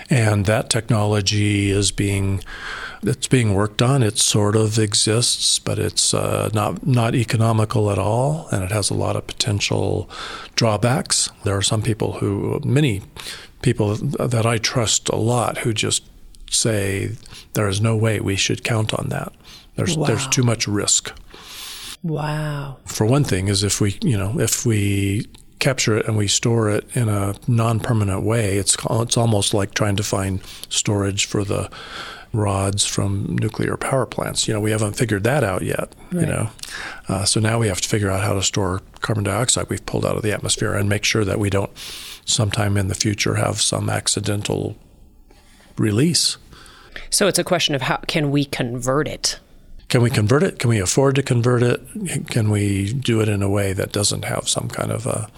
And 0.09 0.45
that 0.45 0.69
technology 0.69 1.69
is 1.69 1.91
being 1.91 2.43
it's 3.03 3.27
being 3.27 3.53
worked 3.53 3.81
on. 3.81 4.01
It 4.01 4.17
sort 4.17 4.55
of 4.55 4.79
exists, 4.79 5.59
but 5.59 5.77
it's 5.77 6.13
uh, 6.13 6.49
not 6.53 6.85
not 6.85 7.15
economical 7.15 7.91
at 7.91 7.99
all, 7.99 8.47
and 8.51 8.63
it 8.63 8.71
has 8.71 8.89
a 8.89 8.95
lot 8.95 9.15
of 9.15 9.27
potential 9.27 10.09
drawbacks. 10.55 11.29
There 11.43 11.55
are 11.55 11.61
some 11.61 11.81
people 11.81 12.13
who, 12.13 12.59
many 12.65 13.03
people 13.65 13.95
that 13.95 14.45
I 14.45 14.59
trust 14.59 15.09
a 15.09 15.15
lot, 15.15 15.57
who 15.59 15.73
just 15.73 16.03
say 16.51 17.11
there 17.53 17.67
is 17.67 17.81
no 17.81 17.97
way 17.97 18.19
we 18.19 18.35
should 18.35 18.63
count 18.63 18.93
on 18.93 19.09
that. 19.09 19.33
There's 19.75 19.97
Wow. 19.97 20.05
there's 20.05 20.27
too 20.27 20.43
much 20.43 20.67
risk. 20.67 21.11
Wow. 22.03 22.77
For 22.85 23.05
one 23.07 23.23
thing, 23.23 23.47
is 23.47 23.63
if 23.63 23.81
we 23.81 23.97
you 24.03 24.17
know 24.17 24.39
if 24.39 24.65
we 24.65 25.27
capture 25.59 25.97
it 25.97 26.05
and 26.07 26.15
we 26.15 26.27
store 26.27 26.69
it 26.69 26.85
in 26.95 27.09
a 27.09 27.33
non-permanent 27.47 28.21
way, 28.21 28.57
it's 28.57 28.77
it's 29.03 29.17
almost 29.17 29.53
like 29.53 29.73
trying 29.73 29.95
to 29.95 30.03
find 30.03 30.41
storage 30.69 31.25
for 31.25 31.43
the 31.43 31.69
rods 32.33 32.85
from 32.85 33.35
nuclear 33.37 33.77
power 33.77 34.05
plants. 34.05 34.47
You 34.47 34.53
know, 34.53 34.59
we 34.59 34.71
haven't 34.71 34.93
figured 34.95 35.23
that 35.23 35.43
out 35.43 35.63
yet. 35.63 35.93
You 36.11 36.25
know, 36.27 36.49
uh, 37.09 37.25
so 37.25 37.39
now 37.39 37.59
we 37.59 37.67
have 37.67 37.81
to 37.81 37.89
figure 37.89 38.11
out 38.11 38.23
how 38.23 38.33
to 38.33 38.43
store 38.43 38.81
carbon 39.01 39.23
dioxide 39.23 39.69
we've 39.69 39.85
pulled 39.85 40.05
out 40.05 40.15
of 40.15 40.21
the 40.21 40.31
atmosphere 40.31 40.73
and 40.75 40.87
make 40.87 41.03
sure 41.03 41.25
that 41.25 41.39
we 41.39 41.49
don't 41.49 41.71
sometime 42.25 42.75
in 42.75 42.87
the 42.87 42.95
future 42.95 43.35
have 43.35 43.61
some 43.61 43.89
accidental 43.89 44.75
release. 45.77 46.37
So 47.09 47.27
it's 47.27 47.39
a 47.39 47.43
question 47.43 47.75
of 47.75 47.83
how 47.83 47.97
can 48.07 48.31
we 48.31 48.45
convert 48.45 49.07
it? 49.07 49.39
Can 49.87 50.01
we 50.01 50.09
convert 50.09 50.43
it? 50.43 50.59
Can 50.59 50.69
we 50.69 50.79
afford 50.79 51.15
to 51.15 51.23
convert 51.23 51.61
it? 51.61 51.81
Can 52.27 52.49
we 52.49 52.91
do 52.91 53.21
it 53.21 53.29
in 53.29 53.41
a 53.41 53.49
way 53.49 53.71
that 53.73 53.91
doesn't 53.91 54.25
have 54.25 54.49
some 54.49 54.67
kind 54.67 54.91
of 54.91 55.05
a 55.05 55.29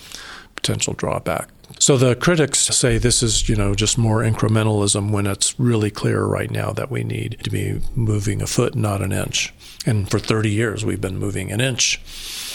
potential 0.56 0.94
drawback? 0.94 1.50
So 1.80 1.98
the 1.98 2.16
critics 2.16 2.60
say 2.60 2.98
this 2.98 3.22
is, 3.22 3.50
you 3.50 3.56
know, 3.56 3.76
just 3.76 3.98
more 3.98 4.24
incrementalism 4.24 5.12
when 5.12 5.28
it's 5.28 5.60
really 5.60 5.92
clear 5.92 6.24
right 6.24 6.50
now 6.50 6.72
that 6.72 6.90
we 6.90 7.04
need 7.04 7.38
to 7.44 7.50
be 7.50 7.82
moving 7.94 8.42
a 8.42 8.48
foot, 8.48 8.74
not 8.74 9.02
an 9.02 9.12
inch. 9.12 9.54
And 9.86 10.10
for 10.10 10.18
30 10.18 10.50
years 10.50 10.86
we've 10.86 11.02
been 11.02 11.20
moving 11.20 11.52
an 11.52 11.62
inch 11.62 12.02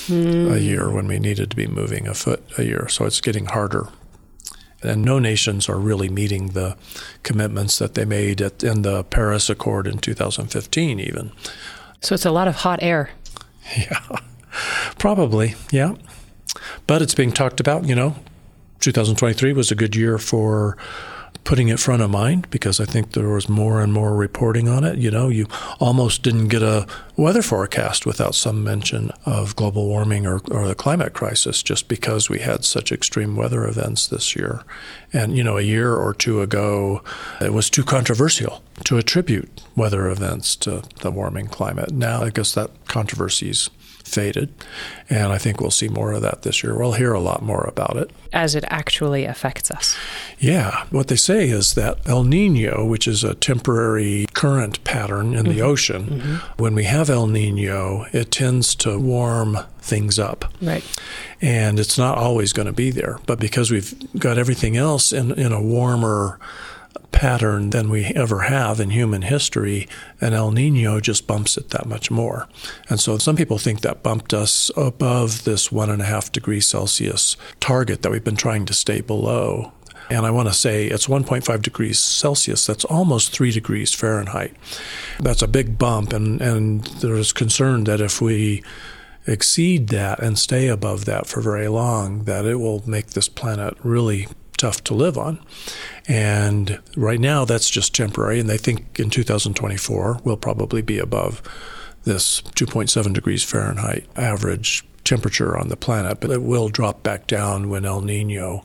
a 0.08 0.12
hmm. 0.12 0.56
year 0.56 0.90
when 0.90 1.06
we 1.06 1.18
needed 1.18 1.50
to 1.50 1.56
be 1.56 1.66
moving 1.66 2.08
a 2.08 2.14
foot 2.14 2.42
a 2.58 2.64
year. 2.64 2.88
So 2.88 3.04
it's 3.04 3.20
getting 3.20 3.46
harder. 3.46 3.88
And 4.84 5.02
no 5.02 5.18
nations 5.18 5.68
are 5.68 5.78
really 5.78 6.08
meeting 6.08 6.48
the 6.48 6.76
commitments 7.22 7.78
that 7.78 7.94
they 7.94 8.04
made 8.04 8.40
at, 8.40 8.62
in 8.64 8.82
the 8.82 9.04
Paris 9.04 9.48
Accord 9.48 9.86
in 9.86 9.98
2015, 9.98 11.00
even. 11.00 11.32
So 12.00 12.14
it's 12.14 12.26
a 12.26 12.30
lot 12.30 12.48
of 12.48 12.56
hot 12.56 12.82
air. 12.82 13.10
Yeah, 13.76 14.18
probably. 14.98 15.54
Yeah. 15.70 15.94
But 16.86 17.00
it's 17.00 17.14
being 17.14 17.32
talked 17.32 17.60
about, 17.60 17.86
you 17.86 17.94
know. 17.94 18.16
2023 18.80 19.52
was 19.52 19.70
a 19.70 19.76
good 19.76 19.94
year 19.94 20.18
for 20.18 20.76
putting 21.44 21.68
it 21.68 21.80
front 21.80 22.02
of 22.02 22.10
mind 22.10 22.48
because 22.50 22.78
I 22.78 22.84
think 22.84 23.12
there 23.12 23.28
was 23.28 23.48
more 23.48 23.80
and 23.80 23.92
more 23.92 24.14
reporting 24.14 24.68
on 24.68 24.84
it. 24.84 24.98
You 24.98 25.10
know, 25.10 25.28
you 25.28 25.46
almost 25.80 26.22
didn't 26.22 26.48
get 26.48 26.62
a 26.62 26.86
weather 27.16 27.42
forecast 27.42 28.06
without 28.06 28.34
some 28.34 28.62
mention 28.62 29.10
of 29.26 29.56
global 29.56 29.86
warming 29.86 30.26
or, 30.26 30.40
or 30.50 30.68
the 30.68 30.74
climate 30.74 31.12
crisis 31.12 31.62
just 31.62 31.88
because 31.88 32.30
we 32.30 32.38
had 32.38 32.64
such 32.64 32.92
extreme 32.92 33.34
weather 33.34 33.66
events 33.66 34.06
this 34.06 34.36
year. 34.36 34.62
And, 35.12 35.36
you 35.36 35.42
know, 35.42 35.58
a 35.58 35.62
year 35.62 35.94
or 35.94 36.14
two 36.14 36.40
ago, 36.42 37.02
it 37.40 37.52
was 37.52 37.68
too 37.68 37.84
controversial 37.84 38.62
to 38.84 38.98
attribute 38.98 39.62
weather 39.76 40.08
events 40.08 40.56
to 40.56 40.82
the 41.00 41.10
warming 41.10 41.48
climate. 41.48 41.92
Now, 41.92 42.22
I 42.22 42.30
guess 42.30 42.54
that 42.54 42.70
controversy's 42.86 43.68
faded. 44.04 44.52
And 45.08 45.32
I 45.32 45.38
think 45.38 45.60
we'll 45.60 45.70
see 45.70 45.88
more 45.88 46.12
of 46.12 46.22
that 46.22 46.42
this 46.42 46.62
year. 46.62 46.78
We'll 46.78 46.92
hear 46.92 47.12
a 47.12 47.20
lot 47.20 47.42
more 47.42 47.64
about 47.64 47.96
it. 47.96 48.10
as 48.32 48.54
it 48.54 48.64
actually 48.68 49.24
affects 49.24 49.70
us. 49.70 49.96
Yeah, 50.38 50.86
what 50.90 51.08
they 51.08 51.16
say 51.16 51.48
is 51.48 51.74
that 51.74 51.98
El 52.06 52.24
Nino, 52.24 52.84
which 52.84 53.06
is 53.06 53.22
a 53.22 53.34
temporary 53.34 54.26
current 54.32 54.82
pattern 54.84 55.34
in 55.34 55.44
the 55.44 55.58
mm-hmm. 55.58 55.66
ocean, 55.66 56.04
mm-hmm. 56.06 56.62
when 56.62 56.74
we 56.74 56.84
have 56.84 57.10
El 57.10 57.26
Nino, 57.26 58.06
it 58.12 58.30
tends 58.30 58.74
to 58.76 58.98
warm 58.98 59.58
things 59.80 60.18
up. 60.18 60.52
Right. 60.60 60.84
And 61.40 61.78
it's 61.78 61.98
not 61.98 62.16
always 62.16 62.52
going 62.52 62.66
to 62.66 62.72
be 62.72 62.90
there. 62.90 63.18
But 63.26 63.38
because 63.38 63.70
we've 63.70 63.94
got 64.18 64.38
everything 64.38 64.76
else 64.76 65.12
in, 65.12 65.32
in 65.32 65.52
a 65.52 65.62
warmer 65.62 66.38
pattern 67.12 67.70
than 67.70 67.88
we 67.88 68.04
ever 68.06 68.40
have 68.40 68.80
in 68.80 68.90
human 68.90 69.22
history, 69.22 69.88
and 70.20 70.34
El 70.34 70.50
Nino 70.50 71.00
just 71.00 71.26
bumps 71.26 71.56
it 71.56 71.70
that 71.70 71.86
much 71.86 72.10
more. 72.10 72.48
And 72.88 72.98
so 72.98 73.18
some 73.18 73.36
people 73.36 73.58
think 73.58 73.80
that 73.80 74.02
bumped 74.02 74.34
us 74.34 74.70
above 74.76 75.44
this 75.44 75.70
one 75.70 75.90
and 75.90 76.02
a 76.02 76.06
half 76.06 76.32
degrees 76.32 76.66
Celsius 76.66 77.36
target 77.60 78.02
that 78.02 78.10
we've 78.10 78.24
been 78.24 78.36
trying 78.36 78.64
to 78.66 78.74
stay 78.74 79.00
below. 79.00 79.72
And 80.10 80.26
I 80.26 80.30
want 80.30 80.48
to 80.48 80.54
say 80.54 80.86
it's 80.86 81.06
1.5 81.06 81.62
degrees 81.62 81.98
Celsius. 81.98 82.66
That's 82.66 82.84
almost 82.84 83.32
3 83.32 83.50
degrees 83.52 83.94
Fahrenheit. 83.94 84.54
That's 85.20 85.42
a 85.42 85.48
big 85.48 85.78
bump. 85.78 86.12
And, 86.12 86.40
and 86.40 86.84
there's 86.84 87.32
concern 87.32 87.84
that 87.84 88.00
if 88.00 88.20
we 88.20 88.62
exceed 89.26 89.88
that 89.88 90.18
and 90.18 90.38
stay 90.38 90.68
above 90.68 91.04
that 91.04 91.26
for 91.26 91.40
very 91.40 91.68
long, 91.68 92.24
that 92.24 92.44
it 92.44 92.56
will 92.56 92.82
make 92.86 93.08
this 93.08 93.28
planet 93.28 93.74
really 93.82 94.26
tough 94.62 94.84
to 94.84 94.94
live 94.94 95.18
on. 95.18 95.40
And 96.06 96.78
right 96.96 97.18
now, 97.18 97.44
that's 97.44 97.68
just 97.68 97.92
temporary. 97.96 98.38
And 98.38 98.48
they 98.48 98.56
think 98.58 99.00
in 99.00 99.10
2024, 99.10 100.20
we'll 100.22 100.36
probably 100.36 100.82
be 100.82 100.98
above 101.00 101.42
this 102.04 102.40
2.7 102.54 103.12
degrees 103.12 103.42
Fahrenheit 103.42 104.06
average 104.14 104.84
temperature 105.02 105.58
on 105.58 105.68
the 105.68 105.76
planet, 105.76 106.20
but 106.20 106.30
it 106.30 106.42
will 106.44 106.68
drop 106.68 107.02
back 107.02 107.26
down 107.26 107.70
when 107.70 107.84
El 107.84 108.02
Nino 108.02 108.64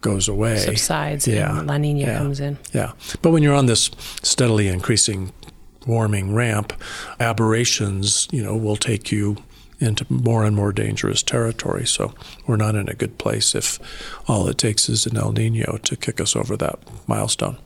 goes 0.00 0.26
away. 0.26 0.56
Subsides 0.56 1.28
Yeah. 1.28 1.58
and 1.58 1.66
La 1.68 1.76
Nina 1.76 2.00
Yeah. 2.00 2.18
comes 2.18 2.40
in. 2.40 2.56
Yeah. 2.72 2.92
But 3.20 3.30
when 3.32 3.42
you're 3.42 3.54
on 3.54 3.66
this 3.66 3.90
steadily 4.22 4.68
increasing 4.68 5.32
warming 5.86 6.32
ramp, 6.34 6.72
aberrations, 7.20 8.26
you 8.32 8.42
know, 8.42 8.56
will 8.56 8.76
take 8.76 9.12
you 9.12 9.36
into 9.78 10.06
more 10.10 10.44
and 10.44 10.56
more 10.56 10.72
dangerous 10.72 11.22
territory. 11.22 11.86
So 11.86 12.14
we're 12.46 12.56
not 12.56 12.74
in 12.74 12.88
a 12.88 12.94
good 12.94 13.18
place 13.18 13.54
if 13.54 13.78
all 14.28 14.48
it 14.48 14.58
takes 14.58 14.88
is 14.88 15.06
an 15.06 15.16
El 15.16 15.32
Nino 15.32 15.78
to 15.78 15.96
kick 15.96 16.20
us 16.20 16.34
over 16.34 16.56
that 16.56 16.78
milestone. 17.06 17.58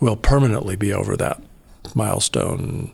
We'll 0.00 0.16
permanently 0.16 0.76
be 0.76 0.92
over 0.92 1.16
that 1.16 1.40
milestone 1.94 2.92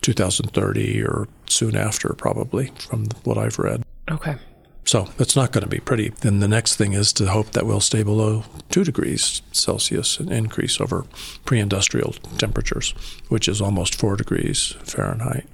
2030 0.00 1.02
or 1.02 1.28
soon 1.46 1.76
after, 1.76 2.10
probably, 2.10 2.72
from 2.78 3.06
what 3.24 3.36
I've 3.36 3.58
read. 3.58 3.82
Okay. 4.10 4.36
So 4.84 5.08
it's 5.18 5.36
not 5.36 5.52
going 5.52 5.64
to 5.64 5.68
be 5.68 5.80
pretty. 5.80 6.08
Then 6.08 6.40
the 6.40 6.48
next 6.48 6.76
thing 6.76 6.94
is 6.94 7.12
to 7.14 7.26
hope 7.26 7.50
that 7.50 7.66
we'll 7.66 7.80
stay 7.80 8.02
below 8.02 8.44
two 8.70 8.84
degrees 8.84 9.42
Celsius 9.52 10.18
and 10.18 10.32
increase 10.32 10.80
over 10.80 11.04
pre 11.44 11.58
industrial 11.58 12.12
temperatures, 12.38 12.92
which 13.28 13.48
is 13.48 13.60
almost 13.60 13.94
four 13.94 14.16
degrees 14.16 14.76
Fahrenheit. 14.84 15.46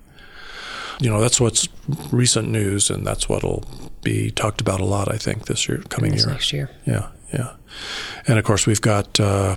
You 1.01 1.11
know, 1.11 1.21
that's 1.21 1.41
what's 1.41 1.69
recent 2.13 2.49
news, 2.49 2.91
and 2.91 3.07
that's 3.07 3.29
what'll 3.29 3.65
be 4.03 4.31
talked 4.31 4.61
about 4.61 4.81
a 4.81 4.85
lot, 4.85 5.13
I 5.13 5.17
think, 5.17 5.47
this 5.47 5.69
year, 5.69 5.83
coming 5.89 6.13
This 6.13 6.25
year. 6.25 6.33
next 6.33 6.53
year. 6.53 6.71
Yeah, 6.87 7.09
yeah. 7.33 7.53
And 8.27 8.39
of 8.39 8.45
course, 8.45 8.67
we've 8.67 8.81
got 8.81 9.19
uh, 9.19 9.57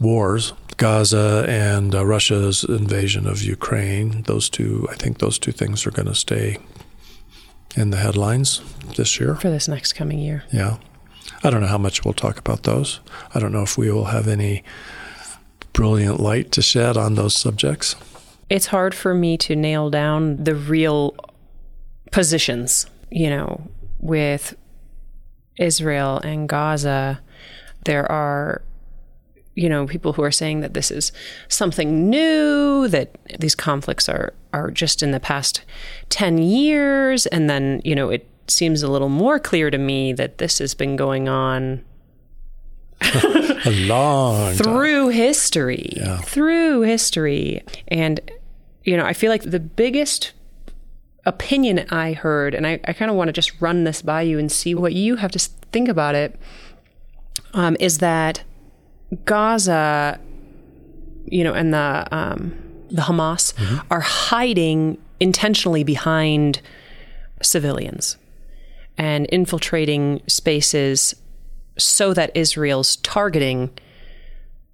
wars 0.00 0.52
Gaza 0.76 1.44
and 1.48 1.94
uh, 1.94 2.04
Russia's 2.04 2.64
invasion 2.64 3.26
of 3.26 3.42
Ukraine. 3.42 4.22
Those 4.22 4.48
two, 4.50 4.86
I 4.90 4.94
think 4.94 5.18
those 5.18 5.38
two 5.38 5.52
things 5.52 5.86
are 5.86 5.90
going 5.90 6.08
to 6.08 6.14
stay 6.14 6.58
in 7.76 7.90
the 7.90 7.96
headlines 7.96 8.60
this 8.96 9.20
year. 9.20 9.36
For 9.36 9.50
this 9.50 9.68
next 9.68 9.92
coming 9.92 10.18
year. 10.18 10.44
Yeah. 10.52 10.78
I 11.42 11.50
don't 11.50 11.60
know 11.60 11.66
how 11.68 11.78
much 11.78 12.04
we'll 12.04 12.14
talk 12.14 12.38
about 12.38 12.62
those. 12.62 13.00
I 13.34 13.38
don't 13.38 13.52
know 13.52 13.62
if 13.62 13.76
we 13.76 13.90
will 13.90 14.06
have 14.06 14.26
any 14.28 14.64
brilliant 15.72 16.20
light 16.20 16.52
to 16.52 16.62
shed 16.62 16.96
on 16.96 17.14
those 17.14 17.34
subjects. 17.34 17.96
It's 18.50 18.66
hard 18.66 18.94
for 18.94 19.14
me 19.14 19.36
to 19.38 19.56
nail 19.56 19.90
down 19.90 20.42
the 20.42 20.54
real 20.54 21.14
positions, 22.10 22.86
you 23.10 23.30
know, 23.30 23.68
with 24.00 24.56
Israel 25.58 26.18
and 26.18 26.48
Gaza. 26.48 27.20
There 27.84 28.10
are 28.10 28.62
you 29.54 29.68
know 29.68 29.86
people 29.86 30.12
who 30.14 30.22
are 30.22 30.32
saying 30.32 30.60
that 30.60 30.74
this 30.74 30.90
is 30.90 31.12
something 31.48 32.10
new 32.10 32.88
that 32.88 33.16
these 33.38 33.54
conflicts 33.54 34.08
are 34.08 34.34
are 34.52 34.70
just 34.70 35.02
in 35.02 35.12
the 35.12 35.20
past 35.20 35.62
10 36.08 36.38
years 36.38 37.26
and 37.26 37.48
then 37.48 37.80
you 37.84 37.94
know 37.94 38.10
it 38.10 38.28
seems 38.48 38.82
a 38.82 38.90
little 38.90 39.08
more 39.08 39.38
clear 39.38 39.70
to 39.70 39.78
me 39.78 40.12
that 40.12 40.38
this 40.38 40.58
has 40.58 40.74
been 40.74 40.96
going 40.96 41.28
on 41.28 41.84
A 43.66 43.70
long 43.86 44.54
time. 44.56 44.56
through 44.56 45.08
history 45.08 45.92
Yeah. 45.96 46.18
through 46.18 46.82
history 46.82 47.62
and 47.88 48.20
you 48.84 48.96
know 48.96 49.04
i 49.04 49.12
feel 49.12 49.30
like 49.30 49.42
the 49.42 49.60
biggest 49.60 50.32
opinion 51.26 51.86
i 51.90 52.12
heard 52.12 52.54
and 52.54 52.66
i, 52.66 52.78
I 52.84 52.92
kind 52.92 53.10
of 53.10 53.16
want 53.16 53.28
to 53.28 53.32
just 53.32 53.52
run 53.60 53.84
this 53.84 54.02
by 54.02 54.22
you 54.22 54.38
and 54.38 54.52
see 54.52 54.74
what 54.74 54.92
you 54.92 55.16
have 55.16 55.30
to 55.32 55.38
think 55.72 55.88
about 55.88 56.14
it 56.14 56.38
um, 57.54 57.76
is 57.80 57.98
that 57.98 58.42
Gaza, 59.24 60.18
you 61.26 61.44
know, 61.44 61.52
and 61.54 61.72
the 61.72 62.06
um, 62.10 62.52
the 62.90 63.02
Hamas 63.02 63.54
are 63.90 64.00
hiding 64.00 64.98
intentionally 65.20 65.84
behind 65.84 66.60
civilians 67.42 68.16
and 68.98 69.26
infiltrating 69.26 70.20
spaces 70.26 71.14
so 71.76 72.14
that 72.14 72.30
Israel's 72.34 72.96
targeting 72.96 73.70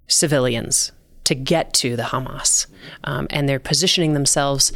civilians 0.07 0.91
to 1.23 1.35
get 1.35 1.73
to 1.73 1.95
the 1.95 2.03
Hamas. 2.03 2.67
Um, 3.03 3.27
and 3.29 3.47
they're 3.47 3.59
positioning 3.59 4.13
themselves 4.13 4.71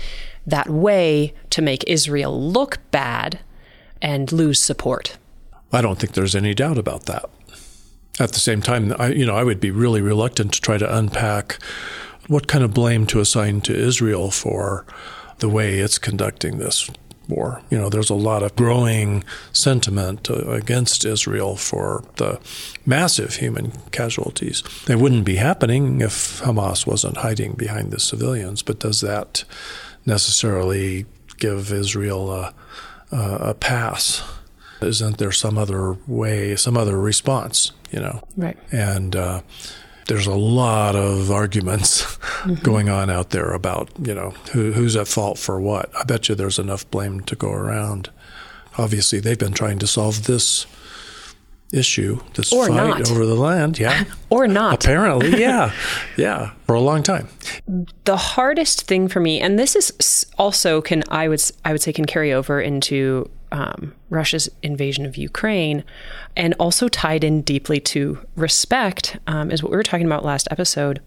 that 0.45 0.69
way 0.69 1.33
to 1.49 1.61
make 1.61 1.83
Israel 1.87 2.39
look 2.39 2.79
bad 2.91 3.39
and 4.01 4.31
lose 4.31 4.59
support. 4.59 5.17
I 5.71 5.81
don't 5.81 5.99
think 5.99 6.13
there's 6.13 6.35
any 6.35 6.53
doubt 6.53 6.77
about 6.77 7.05
that. 7.07 7.25
At 8.19 8.31
the 8.31 8.39
same 8.39 8.61
time, 8.61 8.93
I, 8.97 9.09
you 9.09 9.25
know, 9.25 9.35
I 9.35 9.43
would 9.43 9.59
be 9.59 9.71
really 9.71 10.01
reluctant 10.01 10.53
to 10.53 10.61
try 10.61 10.77
to 10.77 10.97
unpack 10.97 11.59
what 12.27 12.47
kind 12.47 12.63
of 12.63 12.73
blame 12.73 13.05
to 13.07 13.19
assign 13.19 13.61
to 13.61 13.75
Israel 13.75 14.31
for 14.31 14.85
the 15.39 15.49
way 15.49 15.79
it's 15.79 15.97
conducting 15.97 16.57
this 16.57 16.89
war. 17.29 17.61
You 17.69 17.77
know, 17.77 17.89
there's 17.89 18.09
a 18.09 18.15
lot 18.15 18.43
of 18.43 18.55
growing 18.55 19.23
sentiment 19.51 20.29
uh, 20.29 20.49
against 20.51 21.05
Israel 21.05 21.55
for 21.55 22.03
the 22.17 22.39
massive 22.85 23.35
human 23.35 23.71
casualties. 23.91 24.63
They 24.85 24.95
wouldn't 24.95 25.25
be 25.25 25.35
happening 25.35 26.01
if 26.01 26.41
Hamas 26.41 26.85
wasn't 26.87 27.17
hiding 27.17 27.53
behind 27.53 27.91
the 27.91 27.99
civilians, 27.99 28.61
but 28.61 28.79
does 28.79 29.01
that 29.01 29.43
necessarily 30.05 31.05
give 31.37 31.71
Israel 31.71 32.31
a, 32.31 32.53
a, 33.11 33.37
a 33.49 33.53
pass? 33.53 34.23
Isn't 34.81 35.17
there 35.17 35.31
some 35.31 35.57
other 35.57 35.97
way, 36.05 36.55
some 36.55 36.77
other 36.77 36.99
response, 36.99 37.71
you 37.91 37.99
know? 37.99 38.21
Right. 38.35 38.57
And 38.71 39.15
uh, 39.15 39.41
there's 40.07 40.27
a 40.27 40.35
lot 40.35 40.95
of 40.95 41.31
arguments 41.31 42.03
mm-hmm. 42.03 42.55
going 42.55 42.89
on 42.89 43.09
out 43.09 43.31
there 43.31 43.51
about, 43.53 43.89
you 43.99 44.13
know, 44.13 44.31
who, 44.51 44.71
who's 44.71 44.95
at 44.95 45.07
fault 45.07 45.37
for 45.37 45.59
what. 45.59 45.89
I 45.95 46.03
bet 46.03 46.29
you 46.29 46.35
there's 46.35 46.59
enough 46.59 46.89
blame 46.91 47.21
to 47.21 47.35
go 47.35 47.51
around. 47.51 48.09
Obviously, 48.77 49.19
they've 49.19 49.39
been 49.39 49.53
trying 49.53 49.79
to 49.79 49.87
solve 49.87 50.25
this 50.25 50.65
issue, 51.73 52.19
this 52.35 52.53
Or 52.53 52.67
fight 52.67 52.75
not. 52.75 53.11
over 53.11 53.25
the 53.25 53.35
land. 53.35 53.79
Yeah. 53.79 54.05
Or 54.29 54.47
not. 54.47 54.83
Apparently, 54.83 55.29
yeah. 55.39 55.71
yeah. 56.17 56.51
For 56.65 56.75
a 56.75 56.81
long 56.81 57.03
time. 57.03 57.29
the 58.03 58.17
hardest 58.17 58.81
thing 58.81 59.07
for 59.07 59.19
me, 59.19 59.39
and 59.39 59.57
this 59.57 59.75
is 59.75 60.25
also 60.37 60.81
can 60.81 61.03
I 61.09 61.27
would 61.29 61.41
I 61.63 61.71
would 61.71 61.81
say 61.81 61.93
can 61.93 62.05
carry 62.05 62.33
over 62.33 62.59
into 62.59 63.29
um, 63.51 63.93
Russia's 64.09 64.49
invasion 64.61 65.05
of 65.05 65.17
Ukraine, 65.17 65.83
and 66.35 66.53
also 66.59 66.87
tied 66.87 67.23
in 67.23 67.41
deeply 67.41 67.79
to 67.81 68.25
respect, 68.35 69.17
um, 69.27 69.51
is 69.51 69.61
what 69.61 69.71
we 69.71 69.77
were 69.77 69.83
talking 69.83 70.05
about 70.05 70.25
last 70.25 70.47
episode. 70.51 71.01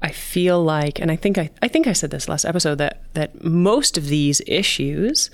I 0.00 0.10
feel 0.10 0.62
like, 0.62 0.98
and 0.98 1.10
I 1.10 1.16
think 1.16 1.38
I, 1.38 1.50
I 1.62 1.68
think 1.68 1.86
I 1.86 1.92
said 1.92 2.10
this 2.10 2.28
last 2.28 2.44
episode 2.44 2.78
that 2.78 3.02
that 3.14 3.44
most 3.44 3.96
of 3.96 4.08
these 4.08 4.42
issues 4.46 5.30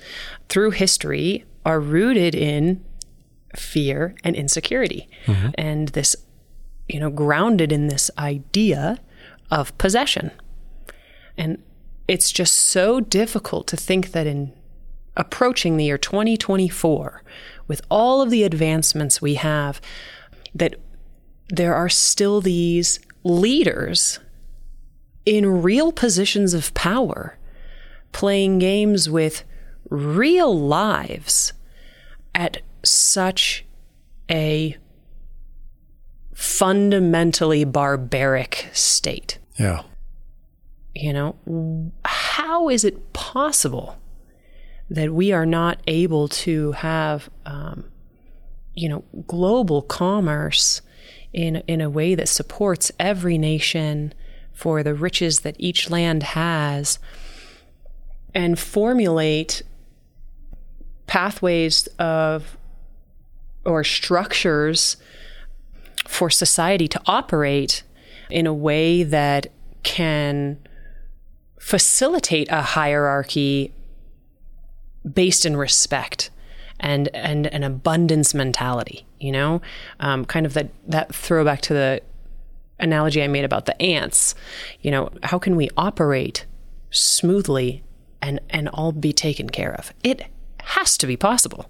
through 0.47 0.71
history 0.71 1.43
are 1.65 1.79
rooted 1.79 2.35
in 2.35 2.83
fear 3.55 4.15
and 4.23 4.35
insecurity, 4.35 5.09
and 5.57 5.89
this, 5.89 6.15
you 6.87 6.99
know, 6.99 7.09
grounded 7.09 7.71
in 7.71 7.87
this 7.87 8.11
idea 8.17 8.99
of 9.49 9.75
possession. 9.79 10.31
And 11.35 11.63
it's 12.07 12.31
just 12.31 12.53
so 12.55 12.99
difficult 12.99 13.65
to 13.67 13.77
think 13.77 14.11
that 14.11 14.27
in 14.27 14.53
approaching 15.19 15.77
the 15.77 15.85
year 15.85 15.97
2024, 15.97 17.21
with 17.67 17.81
all 17.91 18.21
of 18.21 18.31
the 18.31 18.43
advancements 18.43 19.21
we 19.21 19.35
have, 19.35 19.79
that 20.55 20.75
there 21.49 21.75
are 21.75 21.89
still 21.89 22.41
these 22.41 22.99
leaders 23.23 24.19
in 25.25 25.61
real 25.61 25.91
positions 25.91 26.53
of 26.53 26.73
power 26.73 27.37
playing 28.11 28.57
games 28.57 29.09
with 29.09 29.43
real 29.89 30.57
lives 30.57 31.53
at 32.33 32.61
such 32.83 33.65
a 34.31 34.75
fundamentally 36.33 37.65
barbaric 37.65 38.69
state. 38.71 39.37
Yeah. 39.57 39.83
You 40.95 41.13
know, 41.13 41.91
how 42.05 42.69
is 42.69 42.85
it 42.85 43.13
possible 43.13 43.97
that 44.89 45.13
we 45.13 45.31
are 45.31 45.45
not 45.45 45.79
able 45.87 46.27
to 46.27 46.71
have, 46.73 47.29
um, 47.45 47.85
you 48.73 48.89
know, 48.89 49.03
global 49.27 49.81
commerce 49.81 50.81
in 51.31 51.57
in 51.67 51.79
a 51.81 51.89
way 51.89 52.15
that 52.15 52.27
supports 52.27 52.91
every 52.99 53.37
nation 53.37 54.13
for 54.53 54.83
the 54.83 54.93
riches 54.93 55.41
that 55.41 55.55
each 55.59 55.89
land 55.89 56.23
has, 56.23 56.99
and 58.33 58.59
formulate 58.59 59.61
pathways 61.07 61.87
of 61.97 62.57
or 63.65 63.83
structures 63.83 64.97
for 66.07 66.29
society 66.29 66.87
to 66.87 67.01
operate 67.05 67.83
in 68.29 68.47
a 68.47 68.53
way 68.53 69.03
that 69.03 69.47
can 69.83 70.57
facilitate 71.59 72.47
a 72.51 72.61
hierarchy 72.61 73.73
based 75.11 75.45
in 75.45 75.55
respect 75.55 76.29
and 76.79 77.07
and 77.09 77.47
an 77.47 77.63
abundance 77.63 78.33
mentality 78.33 79.05
you 79.19 79.33
know? 79.33 79.61
Um, 79.99 80.23
kind 80.23 80.45
of 80.45 80.53
that 80.53 80.69
that 80.87 81.13
throwback 81.13 81.61
to 81.61 81.73
the 81.73 82.01
analogy 82.81 83.21
i 83.21 83.27
made 83.27 83.43
about 83.43 83.65
the 83.65 83.81
ants 83.81 84.33
you 84.79 84.89
know 84.89 85.09
how 85.23 85.37
can 85.37 85.57
we 85.57 85.69
operate 85.75 86.45
smoothly 86.91 87.83
and 88.21 88.39
and 88.49 88.69
all 88.69 88.91
be 88.91 89.13
taken 89.13 89.49
care 89.49 89.73
of? 89.73 89.93
It 90.03 90.25
has 90.61 90.97
to 90.97 91.07
be 91.07 91.17
possible 91.17 91.69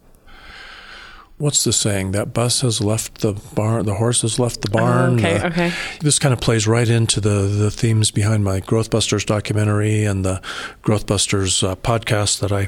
What's 1.40 1.64
the 1.64 1.72
saying? 1.72 2.12
That 2.12 2.34
bus 2.34 2.60
has 2.62 2.82
left 2.82 3.22
the 3.22 3.32
barn, 3.56 3.86
the 3.86 3.96
horse 3.96 4.22
has 4.24 4.40
left 4.40 4.62
the 4.62 4.70
barn. 4.70 5.18
okay, 5.18 5.38
Uh, 5.40 5.48
okay. 5.48 5.72
This 6.02 6.20
kind 6.20 6.34
of 6.34 6.42
plays 6.42 6.68
right 6.68 6.88
into 6.88 7.22
the, 7.22 7.48
the 7.48 7.72
themes 7.72 8.12
behind 8.12 8.44
my 8.44 8.60
Growthbusters 8.60 9.26
documentary 9.26 10.04
and 10.04 10.26
the 10.26 10.42
Growthbusters 10.84 11.66
uh, 11.66 11.76
podcast 11.78 12.42
that 12.42 12.52
I 12.52 12.68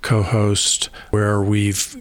co 0.00 0.22
host, 0.22 0.88
where 1.10 1.42
we've 1.42 1.94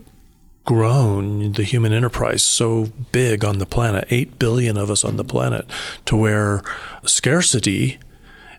grown 0.63 1.51
the 1.51 1.63
human 1.63 1.91
enterprise 1.91 2.41
so 2.43 2.89
big 3.11 3.43
on 3.43 3.59
the 3.59 3.65
planet, 3.65 4.07
8 4.09 4.39
billion 4.39 4.77
of 4.77 4.89
us 4.89 5.03
on 5.03 5.17
the 5.17 5.23
planet, 5.25 5.69
to 6.05 6.15
where 6.15 6.63
scarcity 7.05 7.99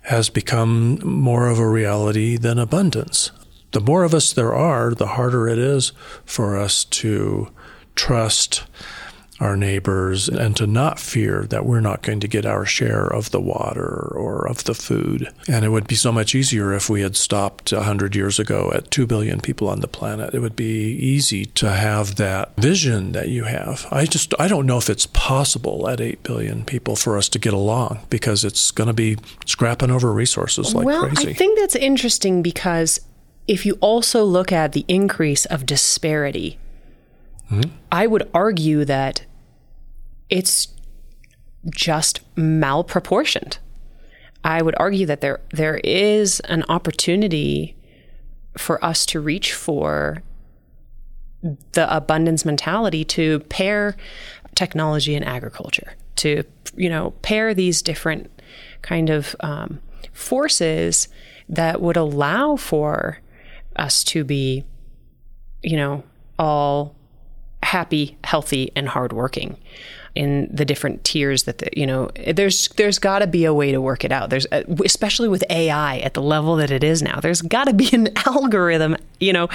has 0.03 0.29
become 0.29 1.01
more 1.03 1.49
of 1.49 1.59
a 1.59 1.67
reality 1.69 2.37
than 2.37 2.59
abundance. 2.59 3.31
The 3.77 3.83
more 3.83 4.05
of 4.05 4.15
us 4.15 4.33
there 4.33 4.55
are, 4.55 4.95
the 4.95 5.07
harder 5.07 5.47
it 5.47 5.59
is 5.59 5.93
for 6.25 6.57
us 6.57 6.83
to 6.83 7.51
trust 7.95 8.65
our 9.39 9.55
neighbors 9.55 10.31
and 10.31 10.57
to 10.57 10.67
not 10.67 10.99
fear 10.99 11.45
that 11.51 11.67
we're 11.67 11.83
not 11.83 12.01
going 12.01 12.21
to 12.21 12.27
get 12.27 12.47
our 12.47 12.65
share 12.65 13.07
of 13.07 13.33
the 13.33 13.41
water 13.41 14.11
or 14.17 14.49
of 14.49 14.65
the 14.65 14.73
food. 14.73 15.29
And 15.47 15.63
it 15.63 15.69
would 15.69 15.87
be 15.87 15.95
so 15.95 16.11
much 16.11 16.35
easier 16.35 16.73
if 16.73 16.89
we 16.89 17.03
had 17.03 17.17
stopped 17.17 17.71
100 17.71 18.17
years 18.17 18.39
ago 18.39 18.73
at 18.73 18.91
2 18.91 19.07
billion 19.07 19.43
people 19.43 19.69
on 19.69 19.81
the 19.81 19.89
planet. 19.89 20.33
It 20.33 20.41
would 20.41 20.57
be 20.57 20.93
easy 20.93 21.45
to 21.45 21.71
have 21.71 22.15
that 22.15 22.57
vision 22.57 23.13
that 23.13 23.29
you 23.29 23.45
have. 23.45 23.87
I 23.91 24.07
just 24.07 24.33
I 24.39 24.49
don't 24.49 24.65
know 24.65 24.79
if 24.79 24.89
it's 24.89 25.05
possible 25.05 25.87
at 25.87 26.01
8 26.01 26.23
billion 26.23 26.65
people 26.65 26.97
for 26.97 27.19
us 27.19 27.29
to 27.29 27.39
get 27.39 27.53
along 27.53 28.07
because 28.09 28.43
it's 28.43 28.71
going 28.71 28.89
to 28.89 28.95
be 28.95 29.19
scrapping 29.45 29.91
over 29.91 30.11
resources 30.15 30.75
like 30.75 30.87
well, 30.87 31.03
crazy. 31.03 31.29
I 31.29 31.35
think 31.35 31.59
that's 31.59 31.77
interesting 31.77 32.41
because 32.41 33.01
if 33.47 33.65
you 33.65 33.79
also 33.81 34.25
look 34.25 34.53
at 34.53 34.73
the 34.73 34.85
increase 34.89 35.47
of 35.47 35.67
disparity, 35.67 36.59
I 37.93 38.07
would 38.07 38.29
argue 38.35 38.85
that 38.85 39.25
it's 40.29 40.69
just 41.71 42.21
malproportioned. 42.35 43.59
I 44.45 44.63
would 44.63 44.75
argue 44.79 45.07
that 45.07 45.21
there 45.21 45.41
there 45.51 45.79
is 45.79 46.41
an 46.41 46.65
opportunity 46.69 47.77
for 48.57 48.85
us 48.85 49.07
to 49.07 49.21
reach 49.21 49.53
for 49.53 50.23
the 51.73 51.95
abundance 51.95 52.45
mentality 52.45 53.05
to 53.05 53.41
pair 53.41 53.97
technology 54.55 55.15
and 55.15 55.25
agriculture 55.25 55.95
to 56.17 56.43
you 56.77 56.89
know 56.89 57.11
pair 57.23 57.55
these 57.55 57.83
different 57.83 58.31
kind 58.83 59.11
of 59.11 59.37
um, 59.41 59.81
forces 60.13 61.09
that 61.49 61.81
would 61.81 61.97
allow 61.97 62.57
for 62.57 63.21
us 63.79 64.05
to 64.05 64.25
be 64.25 64.65
you 65.63 65.77
know 65.77 66.03
all 66.39 66.95
happy 67.63 68.17
healthy 68.25 68.71
and 68.77 68.89
hardworking 68.89 69.57
in 70.15 70.49
the 70.51 70.65
different 70.65 71.05
tiers 71.05 71.43
that 71.45 71.59
the, 71.59 71.69
you 71.77 71.87
know 71.87 72.11
there's 72.33 72.69
there's 72.77 72.99
got 72.99 73.19
to 73.19 73.27
be 73.27 73.45
a 73.45 73.53
way 73.53 73.73
to 73.73 73.81
work 73.81 74.05
it 74.05 74.13
out 74.13 74.31
there's 74.31 74.47
uh, 74.53 74.63
especially 74.85 75.29
with 75.29 75.45
AI 75.51 75.99
at 75.99 76.15
the 76.15 76.23
level 76.23 76.57
that 76.57 76.71
it 76.71 76.85
is 76.85 77.03
now 77.03 77.21
there's 77.21 77.43
got 77.43 77.65
to 77.65 77.75
be 77.75 77.89
an 77.93 78.09
algorithm 78.27 78.97
you 79.21 79.33
know 79.33 79.49